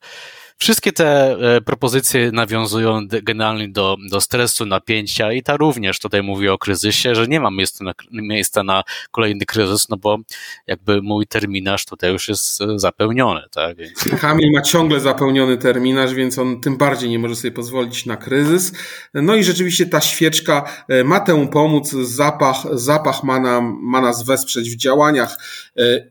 Wszystkie 0.62 0.92
te 0.92 1.36
e, 1.56 1.60
propozycje 1.60 2.32
nawiązują 2.32 3.00
generalnie 3.22 3.68
do, 3.68 3.96
do 4.10 4.20
stresu, 4.20 4.66
napięcia 4.66 5.32
i 5.32 5.42
ta 5.42 5.56
również 5.56 5.98
tutaj 5.98 6.22
mówi 6.22 6.48
o 6.48 6.58
kryzysie, 6.58 7.14
że 7.14 7.26
nie 7.26 7.40
mam 7.40 7.56
miejsca 7.56 7.84
na, 7.84 7.92
miejsca 8.12 8.62
na 8.62 8.82
kolejny 9.10 9.46
kryzys, 9.46 9.88
no 9.88 9.96
bo 9.96 10.18
jakby 10.66 11.02
mój 11.02 11.26
terminarz 11.26 11.86
tutaj 11.86 12.12
już 12.12 12.28
jest 12.28 12.60
e, 12.60 12.78
zapełniony. 12.78 13.40
Tak? 13.50 13.76
Kamil 14.20 14.52
ma 14.52 14.62
ciągle 14.62 15.00
zapełniony 15.00 15.58
terminarz, 15.58 16.14
więc 16.14 16.38
on 16.38 16.60
tym 16.60 16.76
bardziej 16.76 17.10
nie 17.10 17.18
może 17.18 17.36
sobie 17.36 17.52
pozwolić 17.52 18.06
na 18.06 18.16
kryzys. 18.16 18.72
No 19.14 19.34
i 19.34 19.44
rzeczywiście 19.44 19.86
ta 19.86 20.00
świeczka 20.00 20.64
e, 20.88 21.04
ma 21.04 21.20
temu 21.20 21.48
pomóc, 21.48 21.90
zapach, 21.90 22.56
zapach 22.72 23.24
ma, 23.24 23.40
nam, 23.40 23.78
ma 23.82 24.00
nas 24.00 24.24
wesprzeć 24.24 24.70
w 24.70 24.76
działaniach. 24.76 25.38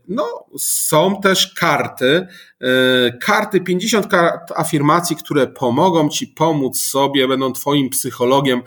No, 0.08 0.46
są 0.58 1.22
też 1.22 1.54
karty, 1.54 2.28
karty, 3.21 3.62
50 3.62 4.08
kart 4.08 4.52
afirmacji, 4.56 5.15
które 5.15 5.47
pomogą 5.47 6.10
ci 6.10 6.28
pomóc 6.28 6.82
sobie, 6.82 7.28
będą 7.28 7.54
twoim 7.54 7.89
psychologiem, 7.89 8.62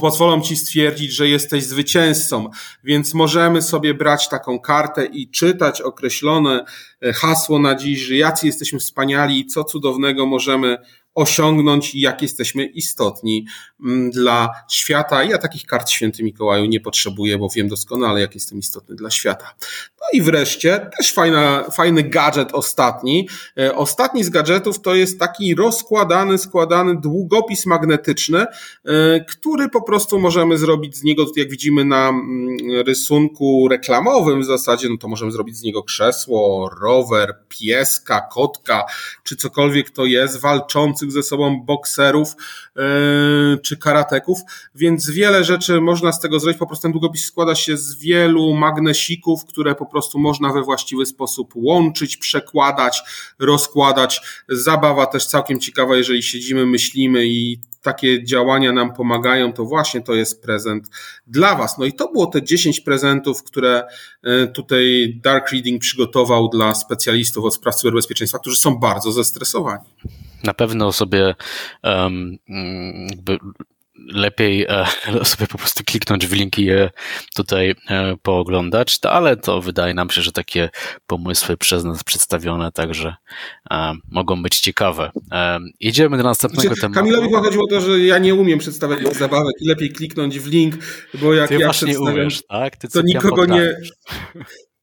pozwolą 0.00 0.40
ci 0.40 0.56
stwierdzić, 0.56 1.12
że 1.12 1.28
jesteś 1.28 1.64
zwycięzcą, 1.64 2.50
więc 2.84 3.14
możemy 3.14 3.62
sobie 3.62 3.94
brać 3.94 4.28
taką 4.28 4.58
kartę 4.58 5.06
i 5.06 5.30
czytać 5.30 5.80
określone 5.80 6.64
e, 7.02 7.12
hasło 7.12 7.58
na 7.58 7.74
dziś, 7.74 8.00
że 8.00 8.16
jacy 8.16 8.46
jesteśmy 8.46 8.78
wspaniali 8.78 9.40
i 9.40 9.46
co 9.46 9.64
cudownego 9.64 10.26
możemy 10.26 10.78
osiągnąć 11.16 11.94
jak 11.94 12.22
jesteśmy 12.22 12.64
istotni 12.64 13.46
mm, 13.84 14.10
dla 14.10 14.48
świata. 14.70 15.24
Ja 15.24 15.38
takich 15.38 15.66
kart 15.66 15.90
święty 15.90 16.22
Mikołaju 16.22 16.64
nie 16.64 16.80
potrzebuję, 16.80 17.38
bo 17.38 17.48
wiem 17.56 17.68
doskonale, 17.68 18.20
jak 18.20 18.34
jestem 18.34 18.58
istotny 18.58 18.96
dla 18.96 19.10
świata. 19.10 19.54
No 20.00 20.06
i 20.12 20.22
wreszcie 20.22 20.90
też 20.98 21.14
fajna, 21.14 21.64
fajny 21.72 22.02
gadżet 22.02 22.52
ostatni. 22.52 23.28
E, 23.58 23.74
ostatni 23.74 24.24
z 24.24 24.30
gadżetów 24.30 24.80
to 24.80 24.94
jest 24.94 25.18
taki 25.18 25.54
rozkładany, 25.54 26.38
składany 26.38 27.00
długopis 27.00 27.66
magnetyczny, 27.66 28.46
e, 28.84 29.24
który 29.28 29.68
po 29.68 29.82
prostu 29.82 30.18
możemy 30.18 30.58
zrobić 30.58 30.96
z 30.96 31.02
niego, 31.02 31.26
jak 31.36 31.50
widzimy 31.50 31.84
na 31.84 32.08
mm, 32.08 32.56
rysunku 32.86 33.68
reklamowym 33.68 34.40
w 34.40 34.44
zasadzie, 34.44 34.88
no 34.88 34.96
to 34.96 35.08
możemy 35.08 35.32
zrobić 35.32 35.56
z 35.56 35.62
niego 35.62 35.82
krzesło, 35.82 36.70
rower, 36.80 37.34
pieska, 37.48 38.28
kotka, 38.32 38.84
czy 39.24 39.36
cokolwiek 39.36 39.90
to 39.90 40.04
jest, 40.04 40.40
walczący 40.40 41.05
walczących 41.06 41.12
ze 41.12 41.22
sobą 41.22 41.60
bokserów 41.60 42.36
czy 43.62 43.76
karateków, 43.76 44.38
więc 44.74 45.10
wiele 45.10 45.44
rzeczy 45.44 45.80
można 45.80 46.12
z 46.12 46.20
tego 46.20 46.40
zrobić. 46.40 46.58
Po 46.58 46.66
prostu 46.66 46.82
ten 46.82 46.92
długopis 46.92 47.24
składa 47.24 47.54
się 47.54 47.76
z 47.76 47.98
wielu 47.98 48.54
magnesików, 48.54 49.44
które 49.44 49.74
po 49.74 49.86
prostu 49.86 50.18
można 50.18 50.52
we 50.52 50.62
właściwy 50.62 51.06
sposób 51.06 51.52
łączyć, 51.54 52.16
przekładać, 52.16 53.02
rozkładać. 53.38 54.20
Zabawa 54.48 55.06
też 55.06 55.26
całkiem 55.26 55.60
ciekawa, 55.60 55.96
jeżeli 55.96 56.22
siedzimy, 56.22 56.66
myślimy 56.66 57.26
i 57.26 57.60
takie 57.82 58.24
działania 58.24 58.72
nam 58.72 58.94
pomagają, 58.94 59.52
to 59.52 59.64
właśnie 59.64 60.00
to 60.00 60.14
jest 60.14 60.42
prezent 60.42 60.88
dla 61.26 61.54
Was. 61.54 61.78
No 61.78 61.84
i 61.84 61.92
to 61.92 62.08
było 62.12 62.26
te 62.26 62.42
10 62.42 62.80
prezentów, 62.80 63.42
które 63.42 63.84
e, 64.22 64.46
tutaj 64.46 65.14
Dark 65.22 65.52
Reading 65.52 65.82
przygotował 65.82 66.48
dla 66.48 66.74
specjalistów 66.74 67.44
od 67.44 67.54
spraw 67.54 67.74
cyberbezpieczeństwa, 67.74 68.38
którzy 68.38 68.56
są 68.56 68.76
bardzo 68.76 69.12
zestresowani. 69.12 69.84
Na 70.44 70.54
pewno 70.54 70.92
sobie 70.92 71.34
um, 71.82 72.38
jakby 73.10 73.38
lepiej 74.08 74.66
e, 74.68 74.86
sobie 75.24 75.46
po 75.46 75.58
prostu 75.58 75.84
kliknąć 75.84 76.26
w 76.26 76.32
linki 76.32 76.62
i 76.62 76.64
je 76.64 76.90
tutaj 77.34 77.74
e, 77.88 78.16
pooglądać, 78.22 78.98
ale 79.02 79.36
to 79.36 79.60
wydaje 79.60 79.94
nam 79.94 80.10
się, 80.10 80.22
że 80.22 80.32
takie 80.32 80.70
pomysły 81.06 81.56
przez 81.56 81.84
nas 81.84 82.04
przedstawione 82.04 82.72
także 82.72 83.14
e, 83.70 83.94
mogą 84.10 84.42
być 84.42 84.60
ciekawe. 84.60 85.10
Idziemy 85.80 86.16
do 86.16 86.22
następnego 86.22 86.62
znaczy, 86.68 86.80
tematu. 86.80 87.00
Kamilowi 87.00 87.32
chodziło 87.32 87.64
o 87.64 87.68
to, 87.68 87.80
że 87.80 88.00
ja 88.00 88.18
nie 88.18 88.34
umiem 88.34 88.58
przedstawiać 88.58 89.16
zabawek 89.16 89.54
i 89.60 89.68
lepiej 89.68 89.90
kliknąć 89.90 90.40
w 90.40 90.46
link, 90.46 90.74
bo 91.14 91.34
jak 91.34 91.48
Ty 91.48 91.54
ja 91.54 91.70
przedstawiam, 91.70 92.14
umiesz, 92.14 92.42
tak? 92.48 92.76
to 92.76 93.02
nikogo 93.02 93.46
nie, 93.46 93.76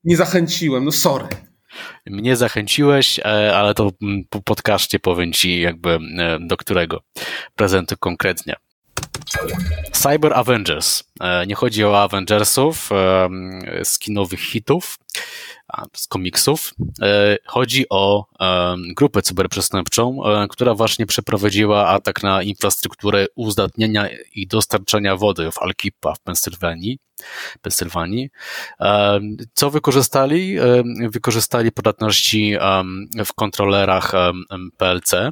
nie 0.03 0.17
zachęciłem, 0.17 0.85
no 0.85 0.91
sorry. 0.91 1.27
Mnie 2.05 2.35
zachęciłeś, 2.35 3.19
ale 3.53 3.73
to 3.73 3.91
po 4.29 4.41
podcaście 4.41 4.99
powiem 4.99 5.33
ci 5.33 5.61
jakby 5.61 5.99
do 6.39 6.57
którego 6.57 7.01
prezentu 7.55 7.95
konkretnie. 7.99 8.55
Cyber 9.91 10.33
Avengers. 10.33 11.03
E, 11.21 11.47
nie 11.47 11.55
chodzi 11.55 11.85
o 11.85 12.01
Avengersów 12.01 12.89
z 13.83 13.99
kinowych 13.99 14.39
hitów, 14.39 14.97
z 15.95 16.07
komiksów. 16.07 16.73
E, 17.01 17.37
chodzi 17.45 17.85
o 17.89 18.25
grupę 18.95 19.21
cyberprzestępczą, 19.21 20.25
e, 20.25 20.47
która 20.49 20.73
właśnie 20.73 21.05
przeprowadziła 21.05 21.87
atak 21.87 22.23
na 22.23 22.43
infrastrukturę 22.43 23.25
uzdatniania 23.35 24.09
i 24.35 24.47
dostarczania 24.47 25.15
wody 25.15 25.51
w 25.51 25.61
Alkipa 25.61 26.13
w 26.15 26.19
Pensylwanii. 26.19 26.99
Pensylwanii. 27.61 28.29
Co 29.53 29.69
wykorzystali? 29.69 30.57
Wykorzystali 31.09 31.71
podatności 31.71 32.55
w 33.25 33.33
kontrolerach 33.33 34.11
PLC, 34.77 35.31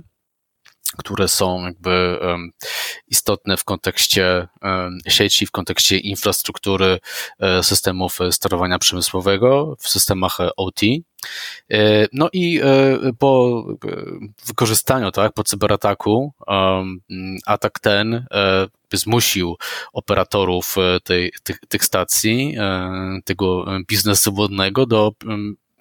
które 0.98 1.28
są 1.28 1.66
jakby 1.66 2.20
istotne 3.08 3.58
w 3.58 3.64
kontekście 3.64 4.48
sieci, 5.08 5.46
w 5.46 5.52
kontekście 5.52 5.98
infrastruktury 5.98 7.00
e, 7.40 7.64
systemów 7.64 8.20
sterowania 8.32 8.80
przemysłowego, 8.80 9.76
w 9.80 9.90
systemach 9.90 10.40
e, 10.40 10.56
OT. 10.56 10.82
E, 10.84 12.08
no 12.14 12.30
i 12.34 12.62
po 13.20 13.64
wykorzystaniu, 14.46 15.12
tak, 15.12 15.34
po 15.34 15.44
cyberataku, 15.44 16.34
atak 17.46 17.80
ten 17.80 18.26
zmusił 18.94 19.56
operatorów 19.94 20.76
tej, 21.04 21.32
tych, 21.44 21.60
tych 21.60 21.86
stacji, 21.86 22.56
tego 23.26 23.66
biznesu 23.88 24.34
wodnego 24.34 24.86
do 24.86 25.12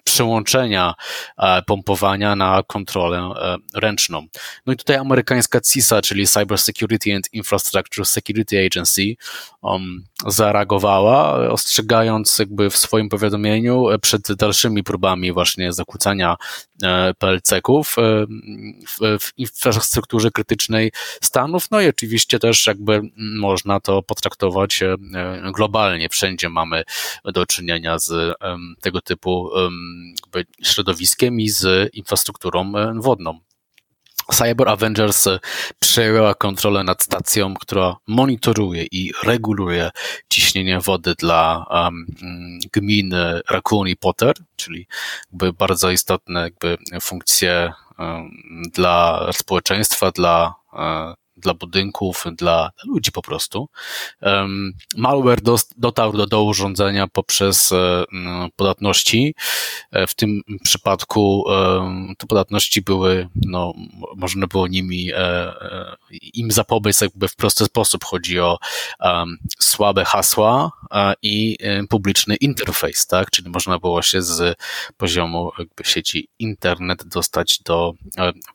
przełączenia 0.03 0.93
e, 1.37 1.61
pompowania 1.61 2.35
na 2.35 2.63
kontrolę 2.67 3.17
e, 3.19 3.57
ręczną. 3.79 4.27
No 4.65 4.73
i 4.73 4.77
tutaj 4.77 4.95
amerykańska 4.95 5.61
CISA, 5.61 6.01
czyli 6.01 6.27
Cyber 6.27 6.57
Security 6.57 7.15
and 7.15 7.33
Infrastructure 7.33 8.05
Security 8.05 8.65
Agency, 8.65 9.15
um, 9.61 10.03
zareagowała, 10.27 11.49
ostrzegając 11.49 12.39
jakby 12.39 12.69
w 12.69 12.77
swoim 12.77 13.09
powiadomieniu 13.09 13.85
przed 14.01 14.33
dalszymi 14.33 14.83
próbami 14.83 15.31
właśnie 15.31 15.73
zakłócania 15.73 16.35
e, 16.35 16.70
PLC-ków 17.19 17.95
w, 18.87 19.19
w 19.19 19.31
infrastrukturze 19.37 20.31
krytycznej 20.31 20.91
Stanów, 21.21 21.71
no 21.71 21.81
i 21.81 21.87
oczywiście 21.87 22.39
też 22.39 22.67
jakby 22.67 23.01
można 23.17 23.79
to 23.79 24.03
potraktować 24.03 24.83
globalnie. 25.53 26.09
Wszędzie 26.09 26.49
mamy 26.49 26.83
do 27.23 27.45
czynienia 27.45 27.99
z 27.99 28.35
tego 28.81 29.01
typu 29.01 29.49
środowiskiem 30.63 31.39
i 31.39 31.49
z 31.49 31.89
infrastrukturą 31.93 32.73
e, 32.75 32.93
wodną. 32.95 33.39
Cyber 34.31 34.69
Avengers 34.69 35.27
przejęła 35.79 36.33
kontrolę 36.33 36.83
nad 36.83 37.03
stacją, 37.03 37.53
która 37.53 37.95
monitoruje 38.07 38.85
i 38.91 39.11
reguluje 39.23 39.89
ciśnienie 40.29 40.79
wody 40.79 41.15
dla 41.17 41.65
um, 41.69 42.05
gminy 42.73 43.41
Raccoon 43.49 43.87
i 43.87 43.95
Potter, 43.95 44.35
czyli 44.55 44.87
jakby 45.31 45.53
bardzo 45.53 45.91
istotne 45.91 46.41
jakby 46.41 46.77
funkcje 47.01 47.73
um, 47.99 48.31
dla 48.73 49.29
społeczeństwa, 49.33 50.11
dla 50.11 50.21
dla 50.21 50.55
budynków, 51.59 52.23
dla 52.37 52.71
ludzi 52.85 53.11
po 53.11 53.21
prostu. 53.21 53.69
Malware 54.97 55.41
dotarł 55.77 56.17
do, 56.17 56.27
do 56.27 56.43
urządzenia 56.43 57.07
poprzez 57.07 57.71
e, 57.71 58.05
podatności. 58.55 59.35
E, 59.91 60.07
w 60.07 60.13
tym 60.13 60.41
przypadku 60.63 61.45
te 62.17 62.27
podatności 62.27 62.81
były, 62.81 63.27
no, 63.35 63.73
można 64.15 64.47
było 64.47 64.67
nimi 64.67 65.11
e, 65.13 65.53
im 66.33 66.51
zapobiec 66.51 67.01
jakby 67.01 67.27
w 67.27 67.35
prosty 67.35 67.65
sposób. 67.65 68.03
Chodzi 68.03 68.39
o 68.39 68.57
słabe 69.59 70.05
hasła 70.05 70.71
i 71.21 71.57
publiczny 71.89 72.35
interfejs, 72.35 73.07
tak? 73.07 73.31
Czyli 73.31 73.49
można 73.49 73.79
było 73.79 74.01
się 74.01 74.21
z 74.21 74.57
poziomu 74.97 75.51
jakby 75.59 75.83
sieci 75.83 76.29
internet 76.39 77.03
dostać 77.03 77.59
do 77.59 77.93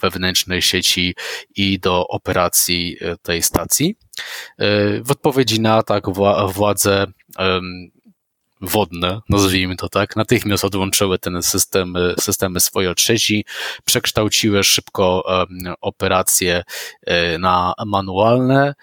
wewnętrznej 0.00 0.62
sieci 0.62 1.14
i 1.56 1.78
do 1.78 2.08
operacji 2.08 2.75
E, 2.84 3.16
tej 3.16 3.42
stacji. 3.42 3.96
E, 4.58 5.02
w 5.02 5.10
odpowiedzi 5.10 5.60
na 5.60 5.74
atak 5.74 6.04
władze 6.48 7.06
wodne, 8.60 9.20
nazwijmy 9.28 9.76
to 9.76 9.88
tak, 9.88 10.16
natychmiast 10.16 10.64
odłączyły 10.64 11.18
ten 11.18 11.42
system, 11.42 11.94
systemy 12.20 12.60
swoje 12.60 12.90
od 12.90 13.00
sieci, 13.00 13.44
przekształciły 13.84 14.64
szybko 14.64 15.24
operacje 15.80 16.62
e, 17.06 17.38
na 17.38 17.74
manualne. 17.86 18.74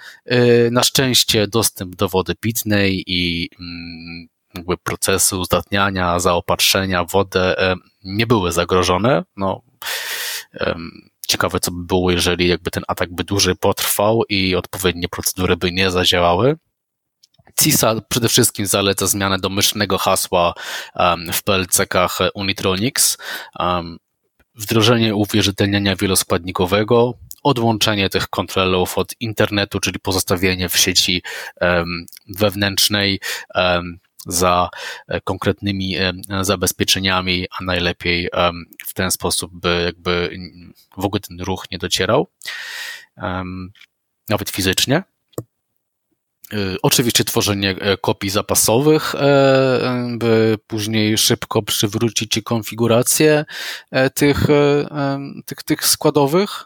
Na 0.72 0.84
szczęście 0.84 1.48
dostęp 1.48 1.96
do 1.96 2.10
wody 2.10 2.36
pitnej 2.36 3.04
i 3.08 3.50
mm, 3.60 4.28
jakby 4.56 4.78
procesy 4.78 5.38
uzdatniania, 5.38 6.20
zaopatrzenia 6.20 7.04
w 7.04 7.12
wodę 7.12 7.56
nie 8.04 8.28
były 8.28 8.52
zagrożone. 8.52 9.24
No, 9.38 9.62
Ciekawe, 11.34 11.60
co 11.60 11.72
by 11.72 11.86
było, 11.86 12.12
jeżeli 12.12 12.48
jakby 12.48 12.72
ten 12.72 12.84
atak 12.88 13.16
by 13.16 13.24
dłużej 13.24 13.56
potrwał 13.56 14.24
i 14.30 14.56
odpowiednie 14.56 15.10
procedury 15.10 15.58
by 15.58 15.72
nie 15.72 15.92
zadziałały. 15.92 16.56
CISA 17.60 18.02
przede 18.10 18.30
wszystkim 18.30 18.66
zaleca 18.66 19.08
zmianę 19.08 19.40
domyślnego 19.40 19.98
hasła 19.98 20.54
w 21.34 21.44
PLC-kach 21.44 22.30
Unitronics, 22.34 23.18
wdrożenie 24.56 25.16
uwierzytelniania 25.16 25.96
wieloskładnikowego, 25.96 27.14
odłączenie 27.44 28.10
tych 28.10 28.28
kontrolerów 28.28 28.98
od 28.98 29.14
internetu, 29.20 29.80
czyli 29.80 30.00
pozostawienie 30.00 30.70
w 30.70 30.78
sieci 30.78 31.24
wewnętrznej 32.28 33.20
za 34.28 34.70
e, 35.08 35.22
konkretnymi 35.22 35.96
e, 35.98 36.14
zabezpieczeniami, 36.42 37.48
a 37.60 37.64
najlepiej 37.64 38.30
w 38.86 38.94
ten 38.94 39.12
sposób, 39.12 39.52
by 39.54 39.82
jakby 39.86 40.40
w 40.98 41.06
ogóle 41.06 41.20
ten 41.20 41.42
ruch 41.42 41.66
nie 41.72 41.78
docierał, 41.78 42.28
nawet 44.30 44.50
fizycznie. 44.50 45.04
E, 46.54 46.58
oczywiście 46.82 47.24
tworzenie 47.24 47.76
kopii 48.02 48.30
zapasowych, 48.30 49.16
by 50.18 50.58
później 50.68 51.18
szybko 51.18 51.62
przywrócić 51.62 52.40
konfigurację 52.44 53.46
tych, 54.14 54.48
tych, 55.46 55.64
tych 55.64 55.88
składowych, 55.88 56.66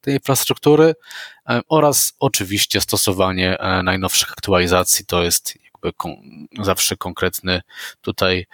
tej 0.00 0.14
infrastruktury 0.14 0.94
oraz 1.68 2.12
oczywiście 2.18 2.80
stosowanie 2.80 3.56
najnowszych 3.84 4.32
aktualizacji. 4.32 5.06
To 5.06 5.22
jest 5.22 5.54
zawsze 6.62 6.96
konkretny 6.96 7.62
tutaj, 8.00 8.46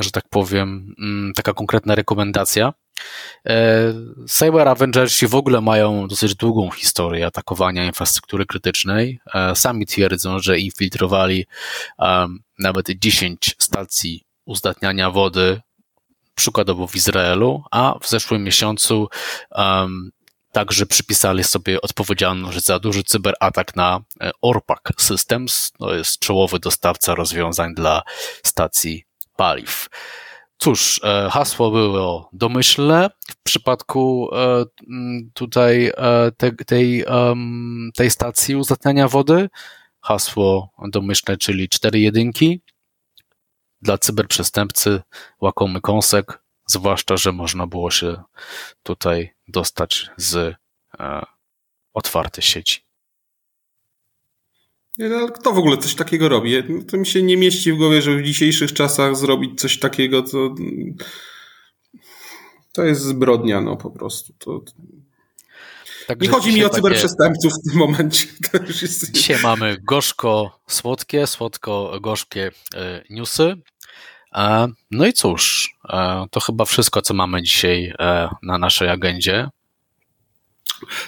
że 0.00 0.10
tak 0.12 0.28
powiem, 0.30 0.94
mm, 0.98 1.32
taka 1.34 1.52
konkretna 1.52 1.94
rekomendacja. 1.94 2.72
E, 3.46 3.94
Cyber 4.28 4.68
Avengersi 4.68 5.26
w 5.26 5.34
ogóle 5.34 5.60
mają 5.60 6.08
dosyć 6.08 6.34
długą 6.34 6.70
historię 6.70 7.26
atakowania 7.26 7.84
infrastruktury 7.84 8.46
krytycznej. 8.46 9.20
E, 9.34 9.56
sami 9.56 9.86
twierdzą, 9.86 10.38
że 10.38 10.58
infiltrowali 10.58 11.46
nawet 12.58 12.90
10 12.90 13.54
stacji 13.58 14.24
uzdatniania 14.44 15.10
wody 15.10 15.60
przykładowo 16.34 16.86
w 16.86 16.96
Izraelu, 16.96 17.62
a 17.70 17.98
w 18.02 18.08
zeszłym 18.08 18.44
miesiącu 18.44 19.08
um, 19.50 20.10
także 20.52 20.86
przypisali 20.86 21.44
sobie 21.44 21.80
odpowiedzialność 21.80 22.64
za 22.64 22.78
duży 22.78 23.04
cyberatak 23.04 23.76
na 23.76 24.00
e, 24.20 24.30
Orpak 24.42 24.92
Systems. 24.98 25.72
To 25.78 25.94
jest 25.94 26.18
czołowy 26.18 26.58
dostawca 26.58 27.14
rozwiązań 27.14 27.74
dla 27.74 28.02
stacji 28.42 29.04
paliw. 29.36 29.88
Cóż, 30.58 31.00
e, 31.04 31.28
hasło 31.32 31.70
było 31.70 32.30
domyślne 32.32 33.10
w 33.30 33.42
przypadku 33.42 34.30
e, 34.34 34.64
tutaj 35.34 35.92
te, 36.36 36.52
tej, 36.52 37.04
tej 37.94 38.10
stacji 38.10 38.56
uzatniania 38.56 39.08
wody. 39.08 39.48
Hasło 40.00 40.70
domyślne, 40.88 41.36
czyli 41.36 41.68
cztery 41.68 42.00
jedynki. 42.00 42.62
Dla 43.82 43.98
cyberprzestępcy 43.98 45.02
łakomy 45.40 45.80
kąsek, 45.80 46.42
zwłaszcza, 46.68 47.16
że 47.16 47.32
można 47.32 47.66
było 47.66 47.90
się 47.90 48.22
tutaj 48.82 49.30
dostać 49.48 50.10
z 50.16 50.36
e, 50.98 51.26
otwartej 51.94 52.44
sieci. 52.44 52.80
No, 54.98 55.16
ale 55.16 55.30
kto 55.30 55.52
w 55.52 55.58
ogóle 55.58 55.76
coś 55.76 55.94
takiego 55.94 56.28
robi? 56.28 56.52
To 56.90 56.96
mi 56.96 57.06
się 57.06 57.22
nie 57.22 57.36
mieści 57.36 57.72
w 57.72 57.76
głowie, 57.76 58.02
żeby 58.02 58.22
w 58.22 58.26
dzisiejszych 58.26 58.72
czasach 58.72 59.16
zrobić 59.16 59.60
coś 59.60 59.78
takiego, 59.78 60.22
co 60.22 60.54
to 62.72 62.84
jest 62.84 63.02
zbrodnia, 63.02 63.60
no 63.60 63.76
po 63.76 63.90
prostu. 63.90 64.32
To... 64.38 64.62
Tak, 66.06 66.20
nie 66.20 66.28
chodzi 66.28 66.52
mi 66.52 66.64
o 66.64 66.68
cyberprzestępców 66.70 67.52
takie... 67.52 67.62
w 67.62 67.70
tym 67.70 67.78
momencie. 67.78 68.26
Jest... 68.82 69.10
Dzisiaj 69.12 69.42
mamy 69.42 69.76
gorzko-słodkie, 69.82 71.26
słodko-gorzkie 71.26 72.50
e, 72.74 73.04
newsy. 73.10 73.56
E, 74.34 74.68
no 74.90 75.06
i 75.06 75.12
cóż, 75.12 75.74
e, 75.88 76.26
to 76.30 76.40
chyba 76.40 76.64
wszystko, 76.64 77.02
co 77.02 77.14
mamy 77.14 77.42
dzisiaj 77.42 77.92
e, 77.98 78.28
na 78.42 78.58
naszej 78.58 78.88
agendzie. 78.88 79.48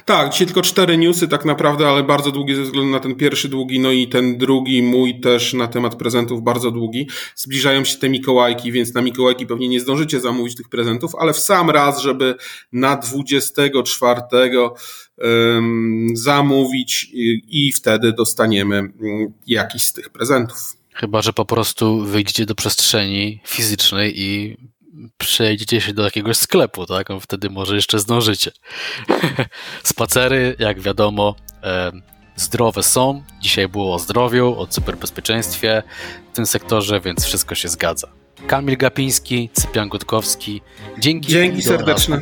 Tak, 0.04 0.32
dzisiaj 0.32 0.46
tylko 0.46 0.62
cztery 0.62 0.98
newsy 0.98 1.28
tak 1.28 1.44
naprawdę, 1.44 1.88
ale 1.88 2.02
bardzo 2.02 2.30
długie 2.30 2.56
ze 2.56 2.62
względu 2.62 2.90
na 2.90 3.00
ten 3.00 3.14
pierwszy 3.14 3.48
długi, 3.48 3.80
no 3.80 3.90
i 3.90 4.08
ten 4.08 4.38
drugi 4.38 4.82
mój 4.82 5.20
też 5.20 5.52
na 5.52 5.68
temat 5.68 5.96
prezentów 5.96 6.42
bardzo 6.42 6.70
długi. 6.70 7.08
Zbliżają 7.36 7.84
się 7.84 7.98
te 7.98 8.08
Mikołajki, 8.08 8.72
więc 8.72 8.94
na 8.94 9.02
Mikołajki 9.02 9.46
pewnie 9.46 9.68
nie 9.68 9.80
zdążycie 9.80 10.20
zamówić 10.20 10.56
tych 10.56 10.68
prezentów, 10.68 11.14
ale 11.14 11.32
w 11.32 11.38
sam 11.38 11.70
raz, 11.70 12.00
żeby 12.00 12.34
na 12.72 12.96
24 12.96 14.20
um, 15.18 16.06
zamówić 16.14 17.10
i, 17.12 17.42
i 17.48 17.72
wtedy 17.72 18.12
dostaniemy 18.12 18.76
um, 18.76 19.32
jakiś 19.46 19.82
z 19.82 19.92
tych 19.92 20.08
prezentów. 20.08 20.79
Chyba, 20.94 21.22
że 21.22 21.32
po 21.32 21.44
prostu 21.44 22.00
wyjdziecie 22.04 22.46
do 22.46 22.54
przestrzeni 22.54 23.40
fizycznej 23.46 24.20
i 24.20 24.56
przejdziecie 25.18 25.80
się 25.80 25.92
do 25.92 26.02
jakiegoś 26.04 26.36
sklepu, 26.36 26.86
tak? 26.86 27.08
Wtedy 27.20 27.50
może 27.50 27.74
jeszcze 27.74 27.98
zdążycie. 27.98 28.50
Spacery, 29.84 30.56
jak 30.58 30.80
wiadomo, 30.80 31.34
zdrowe 32.36 32.82
są. 32.82 33.22
Dzisiaj 33.40 33.68
było 33.68 33.94
o 33.94 33.98
zdrowiu, 33.98 34.54
o 34.58 34.66
cyberbezpieczeństwie 34.66 35.82
w 36.32 36.36
tym 36.36 36.46
sektorze, 36.46 37.00
więc 37.00 37.24
wszystko 37.24 37.54
się 37.54 37.68
zgadza. 37.68 38.08
Kamil 38.46 38.76
Gapiński, 38.76 39.50
Cypian 39.52 39.88
Gutkowski. 39.88 40.62
Dzięki. 40.98 41.28
Dzięki 41.28 41.62
serdeczne. 41.62 42.20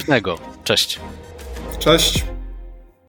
Cześć. 0.65 1.01
Cześć. 1.79 2.25